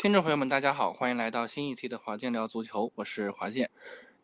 [0.00, 3.68] 听众朋友们，大家好，欢迎来到新一期的华健聊足球，我是华健。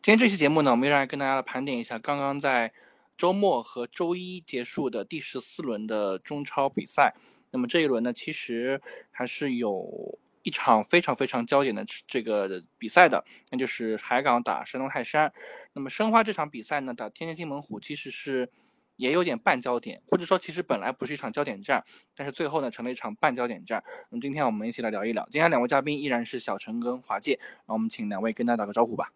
[0.01, 2.73] 今天这期节目呢，我们依然跟大家盘点一下刚刚在
[3.15, 7.13] 周末和周一结束的第十四轮的中超比赛。
[7.51, 15.31] 那么这一轮呢，其实还是有一场非常非常焦点的这个比赛的，那就是海港打山东泰山。
[15.73, 18.49] 那么申花这场比赛呢，打天津津门虎，其实是。
[18.97, 21.83] 也有点半焦点，或者说其实本来不是一场焦点战，
[22.15, 23.81] 但是最后呢成了一场半焦点战。
[24.09, 25.25] 那么今天我们一起来聊一聊。
[25.31, 29.13] 今天两位嘉宾依然是小陈跟华界，那我们请两位跟大家打个招呼吧。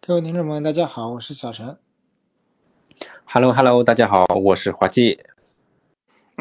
[0.00, 1.78] 各位听众朋友，大家好，我是小陈。
[3.24, 5.26] Hello Hello，大家好，我是华界。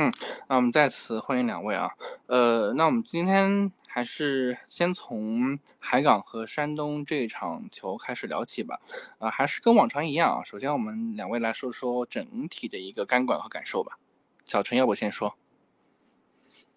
[0.01, 0.09] 嗯，
[0.47, 1.91] 那我们再次欢迎两位啊。
[2.27, 3.69] 呃，那我们今天。
[3.91, 8.79] 还是先从海港和山东这场球开始聊起吧。
[9.17, 10.43] 啊，还是跟往常一样啊。
[10.43, 13.97] 首先，我们两位来说说整体的一个感管和感受吧。
[14.45, 15.33] 小陈，要不先说？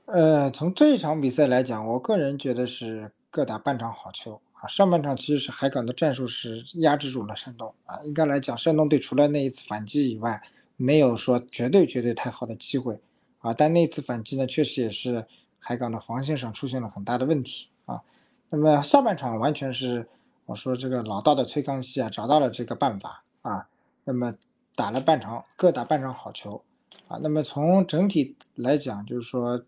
[0.06, 4.66] 呃，从这一场比赛来讲，我个人觉得是各打半场好球啊。
[4.66, 8.00] 上半场其实是海港的战术是压制住了山东啊。
[8.04, 10.42] 应该来讲，山东队除了那一次反击以外，
[10.78, 12.98] 没有说绝对绝对太好的机会
[13.42, 13.52] 啊。
[13.52, 15.26] 但那次反击呢，确实也是。
[15.64, 18.02] 海港的防线上出现了很大的问题啊，
[18.50, 20.04] 那么下半场完全是
[20.44, 23.68] 我说这个老道的崔康熙啊找到了这个办法啊，
[24.02, 24.34] 那么
[24.74, 26.64] 打了半场各打半场好球
[27.06, 29.64] 啊，那么从整体来讲就是说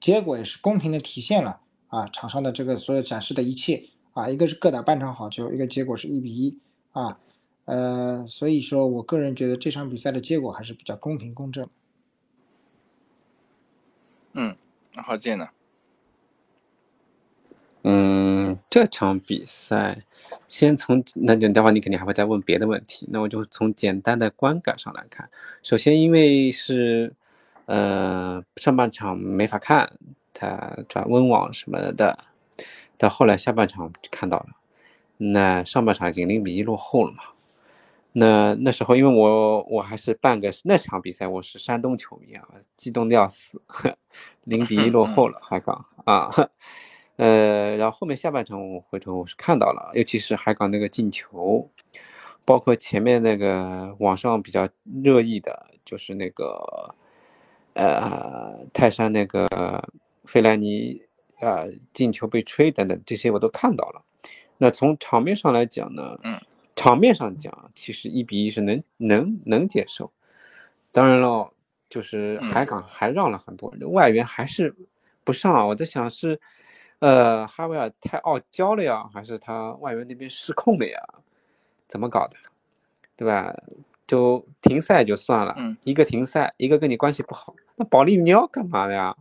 [0.00, 6.58] 结果也是公平的体现了啊场上的这个所有展示的一切啊，一个是各打半场好球，一个结果是一比一
[6.90, 7.16] 啊，
[7.66, 11.68] 呃，所以说我个人觉得这场比赛的结果还是比较公平公正。
[14.36, 14.56] 嗯。
[15.02, 15.48] 好见呢。
[17.82, 20.02] 嗯，这场比赛，
[20.48, 25.28] 先从那就待会你肯定还会再问别的问题，那我就从简单的观感上来看。
[25.62, 27.12] 首先，因为是
[27.66, 29.92] 呃上半场没法看，
[30.32, 32.18] 他转温网什么的，
[32.96, 34.48] 到后来下半场就看到了，
[35.18, 37.22] 那上半场已经零比一落后了嘛。
[38.18, 43.60] 那那时候，因为我我还是半个那场比赛，我是山东球迷啊，激动的要死，
[44.44, 46.30] 零比一落后了海港啊，
[47.16, 51.70] 呃，然后后面下半场我回头我是看到了，尤其是海港那个进球，
[52.46, 54.66] 包括前面那个网上比较
[55.02, 56.94] 热议的，就是那个
[57.74, 59.46] 呃泰山那个
[60.24, 61.02] 费莱尼
[61.40, 64.02] 啊进球被吹等等这些我都看到了。
[64.56, 66.40] 那从场面上来讲呢，嗯。
[66.76, 70.12] 场面上讲，其实一比一是能能能接受。
[70.92, 71.52] 当然了，
[71.88, 74.74] 就是海港还让了很多，外援还是
[75.24, 75.66] 不上。
[75.66, 76.40] 我在想是，
[77.00, 81.02] 呃，哈维尔太傲娇了呀，还是他外援那边失控了呀？
[81.88, 82.36] 怎么搞的？
[83.16, 83.54] 对吧？
[84.06, 89.16] 就停赛就算了，一个停赛，一个跟你关系不好，那保利尼奥干嘛的呀？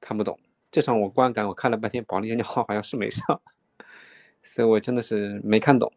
[0.00, 0.38] 看不懂。
[0.70, 3.40] 这场我观感，我看了半天，保利尼奥好像是没上，
[4.42, 5.92] 所以我真的是没看懂。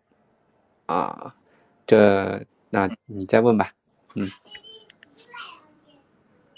[0.85, 1.35] 啊，
[1.87, 3.73] 这那你再问吧，
[4.13, 4.29] 嗯，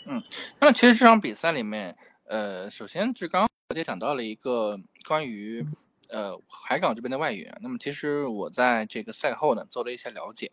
[0.06, 0.24] 嗯，
[0.60, 1.96] 那么其实这场比赛里面，
[2.26, 5.66] 呃，首先是刚我就讲到了一个关于
[6.10, 10.52] 呃海港这边的外援，那么其实我在这个赛后呢做了一些了解，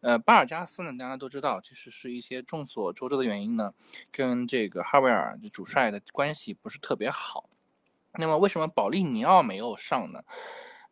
[0.00, 3.72] 呃，巴尔加斯呢大家都知道，其实是一些众所周知的原因呢，
[4.12, 7.48] 跟这个哈维尔主帅的关系不是特别好，
[8.14, 10.22] 那么为什么保利尼奥没有上呢？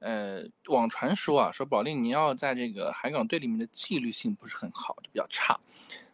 [0.00, 5.58] 呃，网传说啊，说保利尼奥在这个海港队里面的纪律性不是很好，就比较差。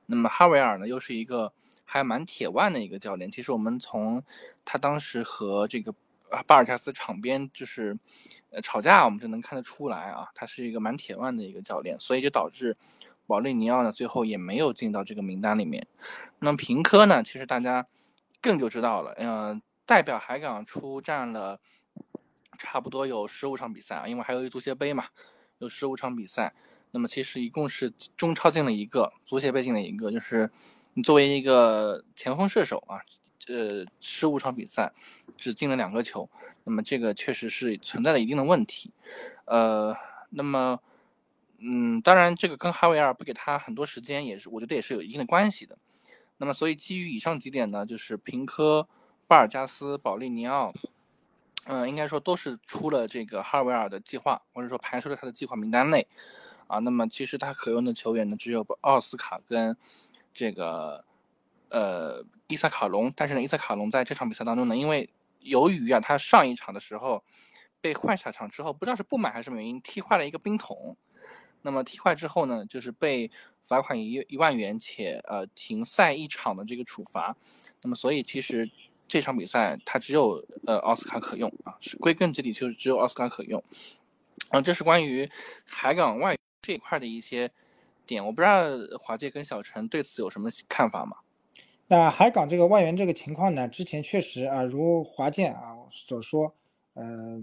[0.07, 1.53] 那么哈维尔呢，又是一个
[1.85, 3.31] 还蛮铁腕的一个教练。
[3.31, 4.23] 其实我们从
[4.65, 5.95] 他当时和这个
[6.47, 7.99] 巴尔加斯场边就是
[8.49, 12.01] 呃吵架，我们就能看得出来啊，他是一个蛮铁腕的一个教练。
[12.01, 12.75] 所以就导致
[13.27, 15.87] 保利尼奥呢，最后也没有进到这个名单里面。
[16.39, 17.87] 那么平科呢，其实大家
[18.41, 21.61] 更就知道了，嗯，代表海港出战了。
[22.59, 25.07] 差不多有十五场比赛啊，因为还有一足协杯嘛，
[25.59, 26.55] 有十五场比赛。
[26.93, 30.49] 那么其实一共是中超进了一个，足协杯进了一个，就是
[30.95, 33.03] 你作为一个前锋射手啊，
[33.49, 34.93] 呃，十五场比赛
[35.37, 36.31] 只进了两个球，
[36.63, 38.93] 那么这个确实是存在了一定的问题。
[39.47, 39.93] 呃，
[40.31, 40.79] 那么，
[41.59, 45.77] 嗯，当然这个跟哈维尔不给他很多时间也是，我觉得也是有一定的关系的。
[46.37, 48.87] 那么所以基于以上几点呢，就是平科、
[49.27, 50.73] 巴尔加斯、保利尼奥。
[51.67, 56.07] 嗯，应该说都是出了这个哈维尔的计划，或者说排除了他的计划名单内，
[56.67, 59.75] 啊，那么其实他可用的球员呢只有奥斯卡跟
[60.35, 61.03] 这个
[61.71, 65.09] 呃伊萨卡隆，但是呢伊萨卡隆在这场比赛当中呢，因为
[65.41, 67.25] 由于啊他上一场的时候
[67.81, 70.95] 被换下场之后，不知道是不满还是什么原因踢坏了一个冰桶，
[71.63, 73.31] 那么踢坏之后呢，就是被
[73.63, 77.35] 罚款一一万元且呃停赛一场的这个处罚，
[77.81, 78.71] 那么所以其实。
[79.15, 83.63] 这场比赛它只有呃奥斯卡可用啊，是归根结底就是只有奥斯卡可用。
[84.49, 85.31] 啊，这是关于
[85.65, 87.49] 海港外这一块的一些
[88.05, 88.65] 点，我不知道
[88.99, 91.19] 华界跟小陈对此有什么看法吗？
[91.87, 96.53] 那海港这个外援这个情况呢，之前确实啊，如华健啊所说，
[96.95, 97.41] 呃，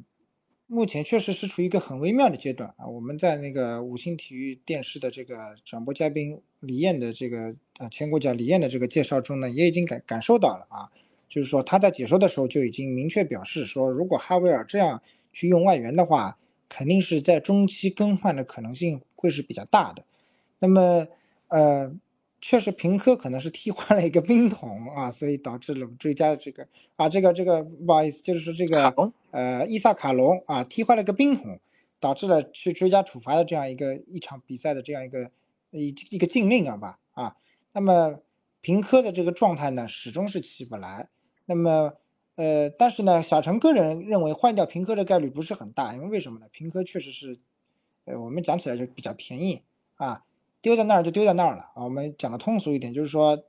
[0.68, 2.86] 目前确实是处于一个很微妙的阶段啊。
[2.86, 10.92] 我们在那个五星体育电视的这个转播嘉宾李艳的这个啊前国脚李艳的这个介绍中呢，也已经感感受到了啊，
[11.31, 15.01] 就是说他在解说的时候就已经明确表示说，如果哈维尔这样
[15.31, 16.38] 去用外援的话，
[16.68, 20.04] 肯定是在中期更换的可能性会是比较大的。
[20.60, 21.07] 那么，
[21.48, 21.95] 呃。
[22.44, 28.92] 确实，平科可能是替换了一个冰桶啊，所以导致了追加的这个啊，这个这个不好意思，就是说这个
[29.30, 31.60] 呃伊萨卡隆啊替换了个冰桶，
[32.00, 35.30] 导致了去追加处罚的这样一个一场比赛的这样一个
[35.69, 37.36] 一一个禁令啊吧啊。
[37.74, 38.18] 那么
[38.62, 41.10] 平科的这个状态呢，始终是起不来。
[41.51, 41.92] 那么
[42.36, 46.48] 呃，但是呢，小陈个人认为换掉平科的概率不是很大，因为为什么呢？
[46.50, 47.38] 平科确实是
[48.06, 49.62] 呃，我们讲起来就比较便宜
[49.95, 50.24] 啊。
[50.62, 51.83] 丢在那儿就丢在那儿了啊！
[51.83, 53.44] 我们讲的通俗一点，就是说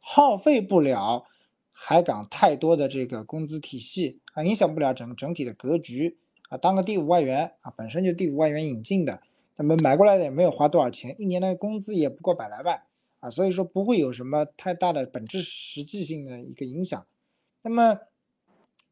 [0.00, 1.26] 耗费不了
[1.74, 6.16] 海港太多的这个工资体系啊，影响不了整整体的格局
[6.48, 6.56] 啊。
[6.56, 9.20] 当个第五外援啊，本身就第五外援引进的，
[9.56, 12.82] 那么买过来的也没有花多少钱，一年的工资也不过百来万
[13.20, 17.04] 啊，所以说不会有什么太大的本质实际性的一个影响。
[17.66, 17.98] 那么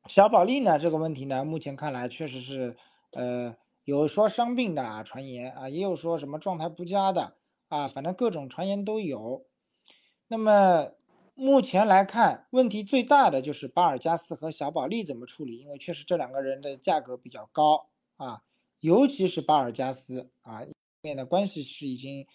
[0.07, 0.79] 小保利呢？
[0.79, 2.75] 这个问题呢，目前看来确实是
[3.13, 3.55] 呃
[3.85, 7.37] 有说伤病的啊传言啊，也有说什么状态不佳的。
[7.69, 9.45] 啊，反正各种传言都有。
[10.29, 10.93] 那么
[11.35, 18.43] 目前来看，问题最大的就是巴尔加斯和小保利怎么处理，因为确实这两个人的价格比较高啊，
[18.81, 20.63] 尤其是巴尔加斯啊，
[21.03, 22.27] 面的关系是已经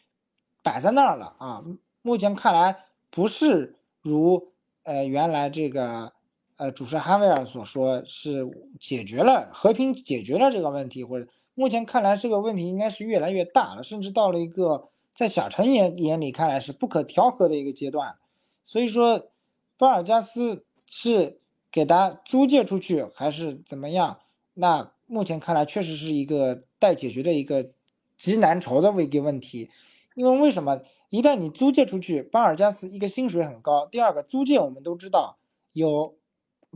[0.63, 1.63] 摆在那儿了啊。
[2.03, 4.53] 目前看来不是如
[4.83, 6.13] 呃原来这个
[6.57, 8.45] 呃主持人哈维尔所说是
[8.79, 14.89] 解决了和平解决了这个问题，或者目前看来这个问题应该是越来越大了，甚至到了一个。
[15.15, 18.17] 在小陈眼眼里看来是不可调和的一个阶段，
[18.63, 19.31] 所以说，
[19.75, 24.19] 巴尔加斯是给他租借出去还是怎么样？
[24.53, 27.71] 那目前看来确实是一个待解决的一个
[28.15, 29.71] 极难筹的一个问题。
[30.13, 30.81] 因为为什么？
[31.09, 35.39] 一旦你租借出去，巴尔加斯一个薪水很高，第二个租借我们都知道
[35.73, 36.16] 有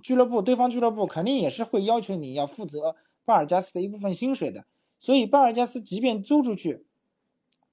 [0.02, 2.96] 俱乐部，对方俱乐部肯定也是会要求你要负责
[3.26, 4.66] 巴尔加斯的一部分薪水的。
[5.00, 6.86] 所以巴尔加斯即便租出去，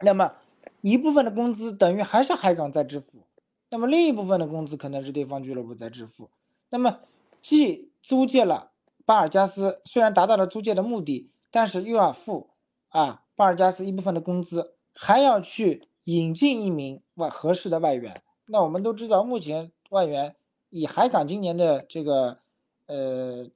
[0.01, 0.35] 那么。
[0.81, 3.25] 一部分的工资等于还是海港在支付，
[3.71, 6.31] 那么另一部分的工资可能是对方俱乐部在支付。
[6.71, 7.01] 那么
[7.43, 8.71] 既租借了
[9.05, 12.51] 巴尔加斯，虽然达到了租借的目的，但是又要付
[12.91, 18.23] 啊巴尔加斯一部分的工资，还要去引进一名外合适的外援。
[18.47, 20.37] 那我们都知道，目前外援
[20.71, 22.39] 以海港今年的这个
[22.87, 23.49] 呃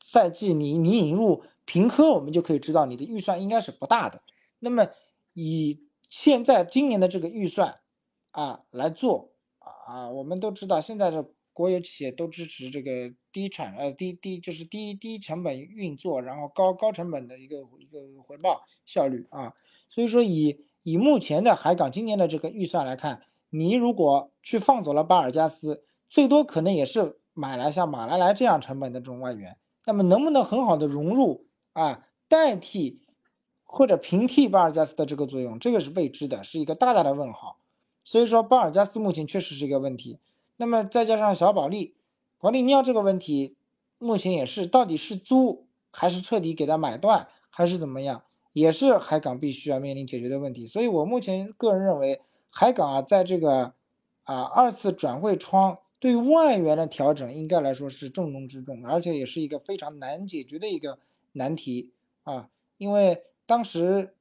[0.00, 4.22] 赛季，你你引入平科，我们就可以知道你的预算应该是不大的。
[4.58, 4.88] 那么
[5.32, 7.80] 以现在今年的这个预算，
[8.30, 19.54] 啊来做啊，我们都知道现在的国有企业都支持这个低产呃低低就是低低成本运作，然后高高成本的一个一个回报效率啊，
[19.88, 33.00] 所以说以以目前的海港今年的这个预算来看，你如果去放走了巴尔加斯，最多可能也是买来像马来莱这样成本的这种外援，那么能不能很好的融入啊代替？
[33.72, 37.58] 或者平替巴尔加斯的这个作用，这个是未知的，是一个大大的问号。
[38.02, 40.18] 所以说，巴尔加斯目前确实是一个问题。
[40.56, 41.94] 那么再加上小保利、
[42.40, 43.56] 保利尼奥这个问题，
[43.98, 50.66] 目前也是到底是租还是彻底给他买断，还是怎么样，也是海港必须要面临解决的问题。
[50.66, 53.74] 所以我目前个人认为，海港啊，在这个
[54.24, 60.98] 啊二次转会窗对于外援的调整，应该来说是重中之重，而且也是一个非常难解决的一个
[61.32, 61.92] 难题
[62.24, 63.22] 啊，因为。
[63.46, 64.14] 当时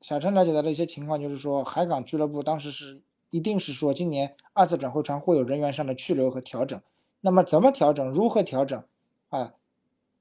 [0.00, 6.80] 小陈了解到的一些情况，就是说海港俱乐部当时是一定是说今年二次转会窗会有人员上的去留和调整，
[7.20, 8.82] 那么怎么调整，如何调整，
[9.28, 9.52] 啊，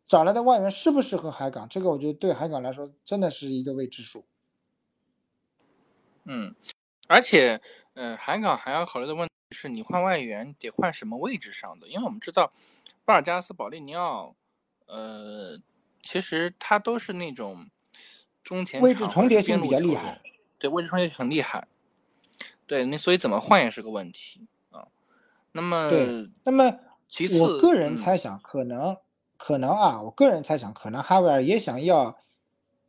[0.06, 4.26] 找来的外援适不适合海港，这个我觉得对海港来说真的是一个未知数。
[6.26, 6.54] 嗯，
[7.08, 7.62] 而且，
[7.94, 12.52] 呃，海港还要考虑的问题是你换外援得换什么位置上的，因为我们知道
[13.06, 14.36] 巴尔加斯、保利尼奥，
[14.86, 15.60] 呃，
[16.02, 17.70] 其实他都是那种。
[18.42, 20.20] 中前位置重叠性比较厉害，
[20.58, 21.68] 对位置重叠很厉害，
[22.66, 24.88] 对，那所以怎么换也是个问题啊。
[25.52, 28.98] 那么，对，那么其次，我个人猜想，可能，
[29.38, 32.18] 可能啊，我个人猜想，可能哈维尔也想要，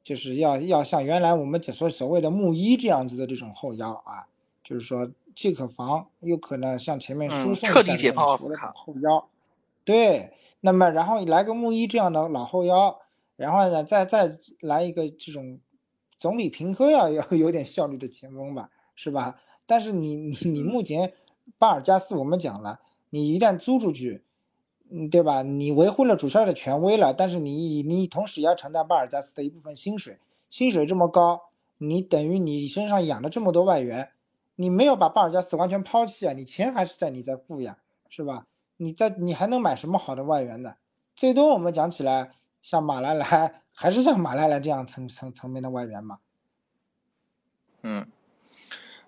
[0.03, 4.27] 就是要要像原来我们所所谓的木一这样子的这种后腰啊，
[4.65, 9.27] 就是说既可防又可能向前面输送彻底解放奥斯卡后腰。
[9.87, 13.01] 对，那么然后来个穆伊这样的老后腰，
[13.37, 14.31] 然后呢再再
[14.61, 15.59] 来一个这种
[16.19, 19.41] 总比平科要要有点效率的前锋吧，是吧？
[19.65, 21.15] 但是你你 你目前
[21.59, 22.79] 巴尔加斯我们讲了，
[23.09, 24.23] 你一旦租出去，
[24.91, 25.41] 嗯，对吧？
[25.41, 30.19] 你维护了主帅的权威了，但是你你同时也要承担巴尔加斯的一部分薪水，
[30.51, 31.41] 薪水这么高，
[31.79, 34.11] 你等于你身上养了这么多外援，
[34.61, 37.79] 你没有把巴尔加斯完全抛弃啊，你钱还是在你在付呀，
[38.11, 38.47] 是吧？
[38.77, 40.75] 你在你还能买什么好的外援呢？
[41.17, 46.19] 最多我们讲起来，像马莱莱， 还是像马莱莱这样层层层面的外援嘛。
[47.81, 48.07] 嗯，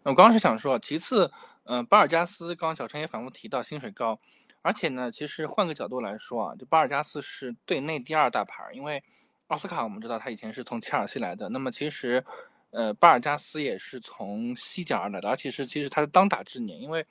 [0.04, 1.30] 我刚刚是想说，其次，
[1.64, 4.18] 嗯，巴尔加斯，刚刚小陈也反复提到薪水高，
[4.62, 9.04] 而且呢，其实换个角度来说啊，就巴尔加斯是队内第二大牌，因为
[9.48, 12.24] 奥斯卡我们知道他以前是从切尔西来的，那么其实，
[12.72, 17.06] 呃，巴尔加斯也是从西甲而来的，而且是其实他是当打之年，因为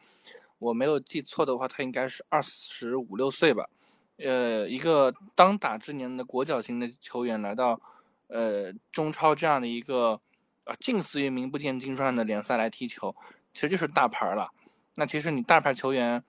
[0.59, 3.69] 我没有记错的话，他应该是二十五六岁吧，
[4.17, 7.81] 呃，一个当打之年的国脚型的球员来到，
[8.27, 10.19] 呃，中超这样的一个。
[10.63, 13.15] 啊，近似于名不见经传的联赛来踢球，
[13.51, 14.51] 其实就是大牌了。
[14.93, 16.23] 那其实你大牌球员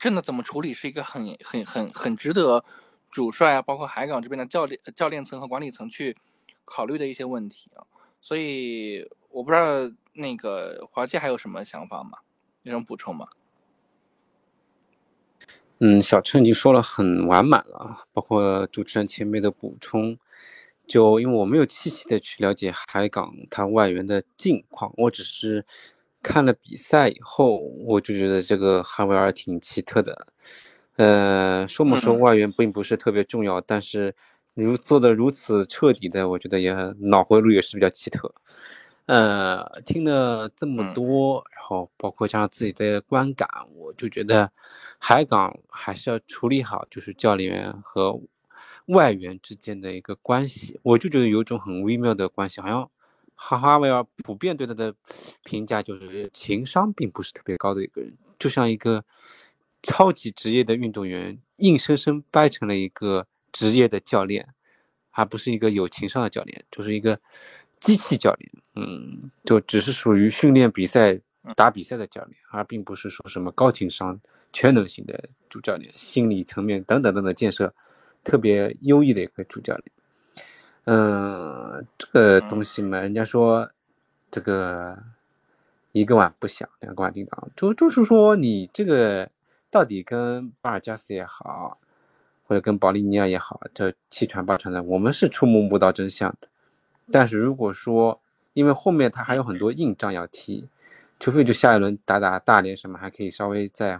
[0.00, 2.64] 真的怎么处理，是一个很很很很值得
[3.12, 6.16] 主帅啊，包括海港这边的教练教练层和管理层去
[6.64, 7.86] 考虑的一些问题啊。
[8.22, 12.18] 所以我不知道那个华界还有什么想法吗？
[12.62, 13.26] 有什么补充吗？
[15.80, 20.16] 嗯，小陈已经说了很完满了，包括主持人前面的补充。
[20.86, 25.64] 就因为我没有细细的去了解海港它外援的近况，我只是
[26.22, 30.26] 看了比赛以后，我就觉得这个哈维尔挺奇特的。
[30.96, 34.14] 呃，说不说外援并不是特别重要，但是
[34.54, 38.34] 如做的如此彻底的，我觉得也脑回路也是比较奇特。
[39.06, 44.50] 呃，听了这么多，然后包括加上自己的观感，我就觉得
[44.98, 48.20] 海港还是要处理好，就是教练员和。
[48.86, 52.90] 外援之间的一个关系，我就觉得有一种很微妙的关系，好像
[53.36, 54.92] 哈哈维尔普遍对他的
[55.44, 59.04] 评价就是情商并不是特别高的一个人，就像一个
[59.84, 64.48] 超级职业的运动员，硬生生掰成了一个职业的教练，
[65.10, 67.20] 而不是一个有情商的教练，就是一个
[67.78, 71.20] 机器教练，嗯，就只是属于训练比赛、
[71.54, 74.18] 打比赛的教练，而并不是说什么高情商、
[74.52, 77.72] 全能型的主教练，心理层面等等等等建设。
[78.24, 79.92] 特别优异的一个主教练，
[80.84, 83.68] 嗯，这个东西嘛，人家说
[84.30, 84.96] 这个
[85.90, 89.28] 一个碗不响，两个碗叮当，就就是说你这个
[89.72, 91.80] 到底跟巴尔加斯也好，
[92.44, 96.48] 或者跟保利尼亚也好，这七传八传的，我们是触摸不到真相的。
[97.10, 98.20] 但是如果说，
[98.52, 100.64] 因为后面他还有很多硬仗要踢，
[101.20, 103.98] 除非就下一轮打打大连什么，还可以稍微再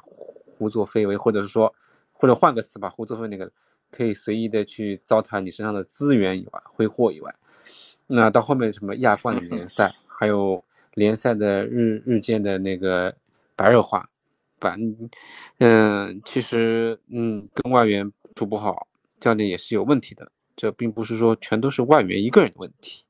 [0.58, 1.74] 胡作非为，或者是说，
[2.12, 3.50] 或者换个词吧，胡作非那个。
[3.94, 7.30] 可以随意的去糟蹋你身上的资源以外，挥霍以外，
[8.06, 13.14] 那到后面什么亚冠联赛，还有联赛的日日渐的那个
[13.54, 14.08] 白热化，
[14.58, 14.80] 反
[15.58, 18.86] 嗯，其实嗯，跟外援处不好，
[19.20, 20.30] 教练也是有问题的。
[20.54, 23.04] 这并不是说全都是外援一个人的问题，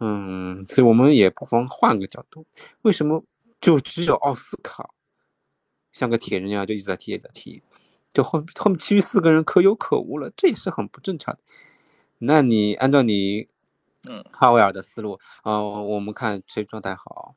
[0.00, 2.44] 嗯，所以我们也不妨换个角度，
[2.82, 3.24] 为什么
[3.60, 4.90] 就只有奥斯卡
[5.92, 7.62] 像个铁人一样就一直在踢，一直在踢？
[8.12, 11.40] 就后后面其余四个人可有可无了，这也是很不正常的。
[12.18, 13.46] 那你按照你，
[14.08, 17.36] 嗯，哈维尔的思路啊，我们看谁状态好，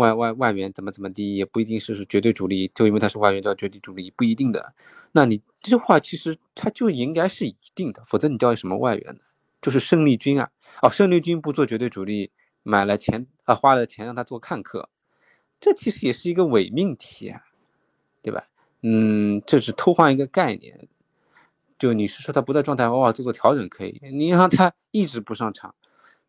[0.00, 4.74] 外外外援怎么怎么地，也不一定是是绝对主力，就因为他是外援叫绝对主力，不一定的。
[5.12, 9.20] 那你这话其实他就应该是一定的，否则你叫什么外援呢？
[9.62, 10.50] 就是胜利军啊，
[10.82, 14.88] 哦，胜利军不做绝对主力，买了钱啊，花了钱让他做看客，
[15.60, 17.42] 这其实也是一个伪命题啊，
[18.22, 18.44] 对吧？
[18.82, 20.88] 嗯，这是偷换一个概念，
[21.78, 24.00] 就你是说他不在状态，偶尔做做调整可以。
[24.10, 25.74] 你让他一直不上场，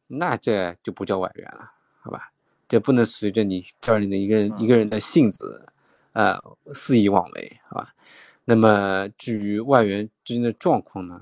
[0.08, 2.34] 那这就不叫外援了，好吧？
[2.72, 5.68] 这不能随着你教练的一个人一个人的性子，
[6.14, 6.40] 呃，
[6.74, 7.94] 肆意妄为，好吧？
[8.46, 11.22] 那么至于外援之间的状况呢？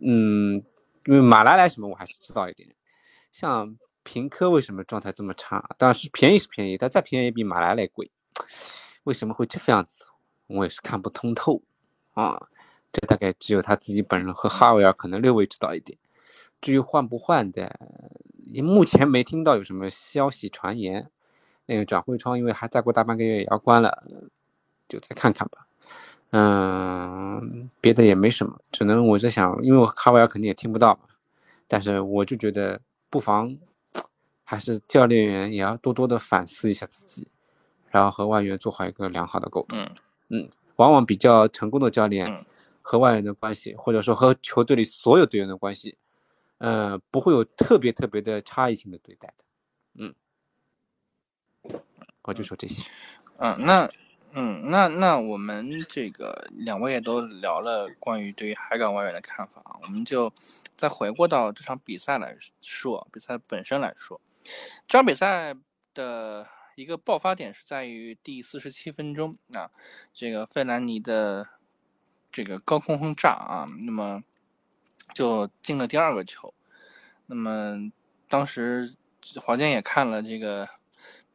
[0.00, 0.60] 嗯，
[1.06, 2.68] 因为马拉莱什么我还是知道一点，
[3.30, 5.64] 像平科为什么状态这么差？
[5.78, 8.10] 当然是便宜是便宜，但再便宜也比马拉莱贵，
[9.04, 10.06] 为什么会这副样子？
[10.48, 11.62] 我也是看不通透，
[12.14, 12.48] 啊，
[12.92, 15.96] 这大概只有他自己本人和哈维尔可能略微知道一点。
[16.60, 17.78] 至于换不换的，
[18.62, 21.10] 目前没听到有什么消息传言。
[21.66, 24.04] 那个转会窗因为还再过大半个月也要关了，
[24.88, 25.66] 就再看看吧。
[26.30, 31.10] 嗯，别的也没什么，只能我在想，因为哈维尔肯定也听不到嘛，
[31.66, 33.56] 但是我就觉得不妨
[34.44, 37.28] 还是教练员也要多多的反思一下自己，
[37.90, 39.78] 然后和外援做好一个良好的沟通。
[39.78, 39.90] 嗯。
[40.30, 42.44] 嗯，往往比较成功的教练嗯
[42.82, 45.96] 和外援的关系，或者说和球队里所有队员的关系，
[46.58, 49.44] 呃，不会有特别特别的差异性的对待的。
[49.94, 50.14] 嗯，
[52.22, 52.84] 我就说这些。
[53.38, 53.88] 嗯，那
[54.32, 60.32] 嗯，那那我们这个两位也都聊了关于对于海港外援的看法，我们就
[60.76, 64.20] 再回过到这场比赛来说，比赛本身来说，
[64.86, 65.54] 这场比赛
[65.94, 66.46] 的
[66.76, 69.70] 一个爆发点是在于第四十七分钟啊，
[70.12, 71.48] 这个费兰尼的
[72.30, 74.22] 这个高空轰炸啊，那么
[75.14, 76.52] 就进了第二个球，
[77.26, 77.90] 那么
[78.28, 78.94] 当时
[79.36, 80.68] 华健也看了这个。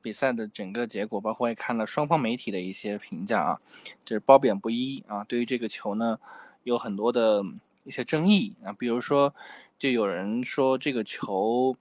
[0.03, 3.61] 比赛的整个结果，包括也看了双方媒体的一些评价啊，
[4.03, 5.23] 就是褒贬不一啊。
[5.23, 6.19] 对于这个球呢，
[6.63, 7.41] 有很多的
[7.85, 9.33] 一些争议啊，比如说，
[9.79, 11.73] 就有人说这个球，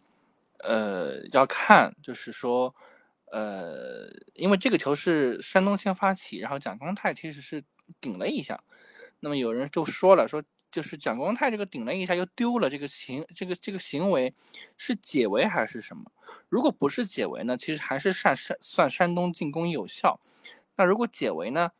[0.61, 2.73] 呃，要看，就是说，
[3.33, 7.65] 呃，因为这个球是山东先发起，然后蒋光太其实是
[8.01, 8.63] 顶了一下，
[9.19, 10.41] 那么有人就说了，说
[10.73, 14.35] 就是蒋光太这个顶了一下又丢了，这个行这个这个行为
[14.79, 16.11] 是解围还是什么？
[16.49, 20.19] 如果不是解围呢，其实还是算山算山东进攻有效。
[20.77, 21.71] 那如果解围呢，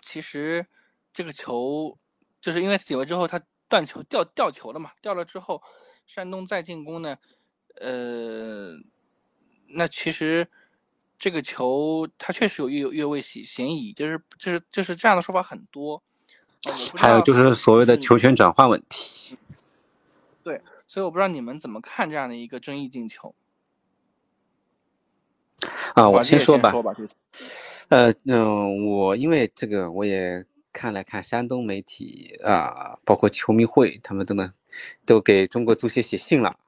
[0.00, 0.64] 其实
[1.12, 1.98] 这个球
[2.40, 5.60] 就是因为解围之后他断球掉掉球了嘛，掉了之后
[6.06, 7.18] 山东再进攻呢，
[7.80, 8.74] 呃，
[9.70, 10.48] 那其实
[11.18, 16.00] 这个球它确实有越越位嫌嫌疑，就是就是就是这样的说法很多。
[16.94, 19.38] 还有就是所谓的球权转换问题。
[20.42, 23.34] 对，所以我不知道你们怎么看这样的一个争议进球。
[25.94, 26.72] 啊，我先说吧。
[27.88, 34.52] 呃，嗯，我因为这个我也看了看山东媒体啊，包括球迷会，他们都能，
[35.06, 36.58] 都给中国足协写信了，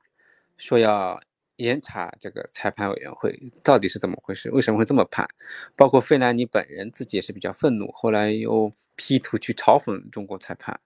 [0.56, 1.20] 说要
[1.60, 5.28] 严查这个裁判委员会到底是怎么回事，为什么会这么判？
[5.76, 10.80] 包括费兰尼本人自己也是比较愤怒，后来又 P 图去嘲讽中国裁判，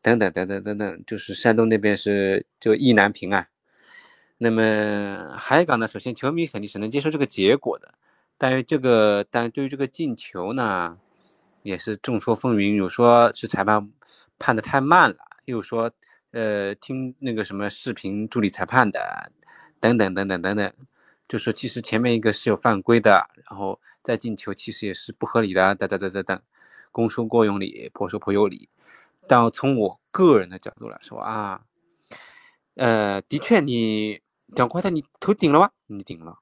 [0.00, 3.46] 等等等等等等，就是山东那边是就意难平啊。
[4.38, 5.86] 那么海港呢？
[5.86, 7.92] 首先，球迷肯定是能接受这个结果的，
[8.38, 10.96] 但是这个，但对于这个进球呢，
[11.62, 13.90] 也是众说纷纭，有说是裁判
[14.38, 15.90] 判的太慢了，又说，
[16.30, 19.32] 呃，听那个什么视频助理裁判的，
[19.80, 20.72] 等等等等等等，
[21.28, 26.42] 就说其实前面一个是有犯规的，然后再进球其实也是不合理的，等等等等等，
[26.92, 28.68] 公说过有理，婆说婆有理，
[29.26, 31.62] 但从我个人的角度来说啊，
[32.74, 34.20] 呃，的确你。
[34.54, 35.70] 蒋光太，你头顶了吗？
[35.88, 36.38] 你顶了，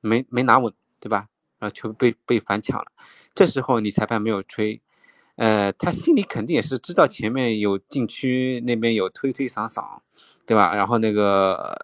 [0.00, 1.28] 没没拿稳，对吧？
[1.60, 2.90] 然后球被被反抢了，
[3.32, 4.82] 这时候你裁判没有吹，
[5.36, 10.00] 呃，他心里肯定也是知道前面有禁区那边有推推搡搡，
[10.44, 10.74] 对吧？
[10.74, 11.80] 然后那个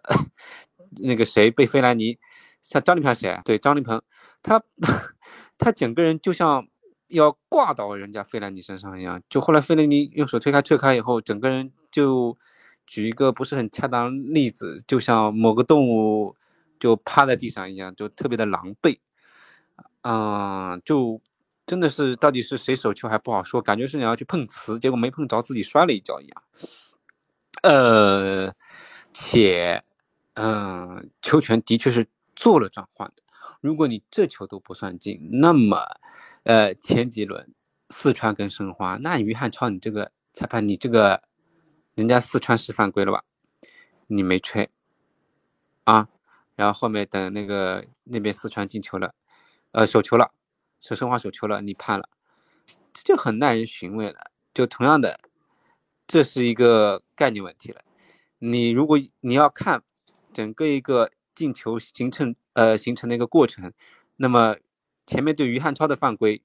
[0.97, 2.17] 那个谁被费兰尼，
[2.61, 3.39] 像张立鹏谁？
[3.45, 4.01] 对，张立鹏，
[4.43, 4.61] 他
[5.57, 6.67] 他整个人就像
[7.07, 12.37] 要挂到人家费兰尼身上一样，就后来费兰尼用手推开推开以后，整个人就。
[12.87, 16.35] 举一个不是很恰当例子，就像某个动物
[16.79, 18.99] 就趴在地上一样，就特别的狼狈，
[20.01, 21.19] 啊，就
[21.65, 26.43] 真的是到底是谁手球还不好说，感觉是你要去碰瓷，结果没碰着，自己摔了一跤一样。
[27.63, 28.53] 呃，
[29.11, 29.83] 且，
[30.35, 33.23] 嗯，球权的确是做了转换的。
[33.59, 35.85] 如果你这球都不算进，那么，
[36.43, 37.53] 呃，前几轮
[37.89, 41.21] 四川跟申花，那于汉超你这个裁判，你这个。
[41.95, 43.23] 人家四川是犯规了吧？
[44.07, 44.69] 你没吹
[45.85, 46.09] 啊？
[46.57, 49.15] 然后后面等那个那边四川进球了，
[49.71, 50.33] 呃，手球了，
[50.81, 52.09] 是申花手球了，你判了，
[52.91, 54.29] 这就很耐人寻味了。
[54.53, 55.17] 就同样的，
[56.05, 57.79] 这是一个概念问题了。
[58.39, 59.81] 你如果你要看
[60.35, 63.71] 整个一个进球形成呃形成的一个过程，
[64.17, 64.57] 那么
[65.07, 66.43] 前面对于汉超的犯规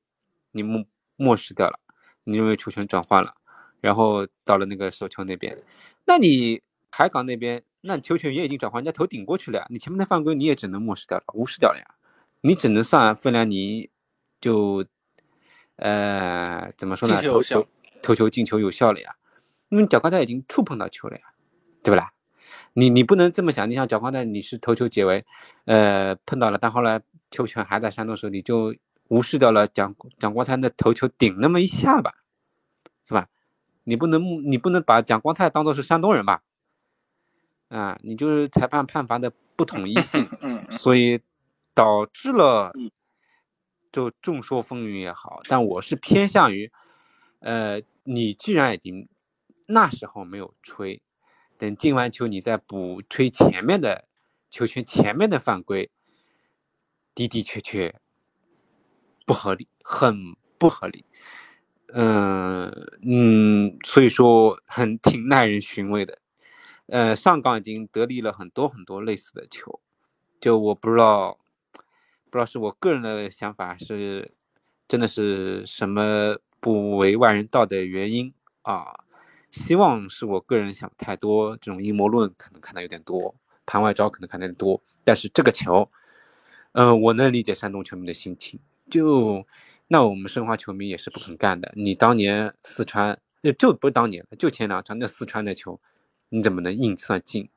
[0.52, 0.84] 你漠
[1.16, 1.80] 漠视掉了，
[2.22, 3.34] 你认为球权转换了？
[3.80, 5.58] 然后到了那个手球那边，
[6.04, 9.66] 那你海港那边，那球权也已经转换，人家头顶过去了呀。
[9.70, 11.96] 你前面的犯规你也只能漠视掉了，无视掉了呀。
[12.42, 13.90] 你只能算费兰尼，
[14.40, 14.84] 就，
[15.76, 17.20] 呃，怎么说呢？
[17.22, 17.66] 投球
[18.02, 19.14] 头球进球有效了呀，
[19.68, 21.22] 因为脚刚才已经触碰到球了呀，
[21.82, 22.12] 对不啦？
[22.72, 25.24] 你你不能这么想，你想脚刚才你是头球解围，
[25.64, 28.74] 呃，碰到了，但后来球权还在山东手里，就
[29.08, 32.14] 无视掉了蒋蒋光太的头球顶那么一下吧，
[33.06, 33.28] 是吧？
[33.84, 36.42] 你不能，你不能把蒋光太当做是山东人吧？
[37.68, 40.28] 啊，你就是裁判判罚的不统一性，
[40.70, 41.20] 所以
[41.74, 42.72] 导致了
[43.90, 45.40] 就众说纷纭也好。
[45.48, 46.70] 但我是偏向于，
[47.40, 49.08] 呃，你既然已经
[49.66, 51.00] 那时候没有吹，
[51.60, 54.08] 等进完球你再补吹前面的
[54.48, 55.90] 球权前面的犯规，
[57.14, 57.94] 的的确确
[59.26, 61.04] 不合理，很不合理。
[61.88, 62.70] 嗯
[63.02, 66.18] 嗯，所以说很挺耐人寻味的。
[66.86, 69.82] 呃，上港已经得利了很多很多类似的球，
[70.40, 71.38] 就我不知道，
[72.30, 74.32] 不知道是我个人的想法，是
[74.88, 78.94] 真的是什么不为外人道的原因啊？
[79.50, 83.34] 希望是我个人想太多，这种阴谋论可能看的有点多，
[83.66, 84.80] 盘外招可能看的多。
[85.04, 85.90] 但是这个球，
[86.72, 88.58] 嗯，我能理解山东球迷的心情，
[88.90, 89.46] 就。
[89.92, 91.72] 那我们申花球迷也是不肯干的。
[91.74, 95.80] 你当年四川，就就不是当年了，就前两场那四川的球，
[96.28, 97.48] 你怎么能硬算进？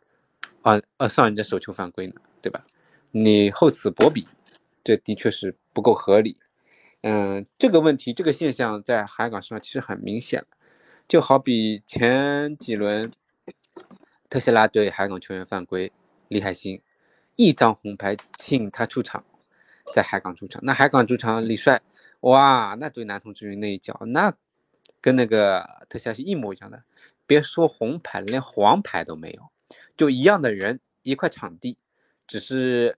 [0.63, 2.65] 啊啊，算人家手球犯规呢，对吧？
[3.11, 4.27] 你厚此薄彼，
[4.83, 6.35] 这的确是不够合理。
[7.01, 10.47] 嗯，这个问题，这个现象在海港上其实很明显了
[11.13, 13.11] 就好比前几轮
[14.31, 15.91] 特斯拉对海港球员犯规，
[16.27, 16.81] 李海星
[17.35, 19.23] 一张红牌请他出场，
[19.93, 21.83] 在海港主场，那海港主场李帅。
[22.21, 24.33] 哇，那对南通之云那一脚，那
[24.99, 26.83] 跟那个特效是一模一样的。
[27.27, 29.51] 别说红牌，连黄牌都没有，
[29.95, 31.77] 就一样的人，一块场地，
[32.25, 32.97] 只是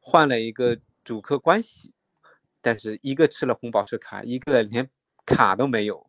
[0.00, 1.92] 换了一个主客关系，
[2.62, 4.88] 但是一个吃了红宝石卡，一个连
[5.26, 6.06] 卡都没有。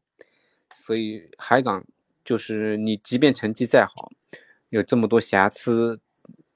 [0.73, 1.85] 所以海港
[2.25, 4.11] 就是你，即便成绩再好，
[4.69, 5.99] 有这么多瑕疵，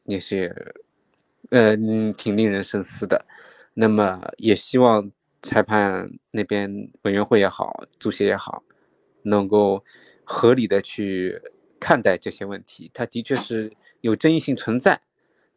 [0.06, 0.76] 也是，
[1.52, 1.76] 呃，
[2.14, 3.26] 挺令人深思的。
[3.74, 5.12] 那么也希望。
[5.44, 8.64] 裁判那边委员会也好，足协也好，
[9.22, 9.86] 能够
[10.26, 11.40] 合理的去
[11.80, 12.90] 看待这些问题。
[12.92, 15.00] 他的确是有争议性存在，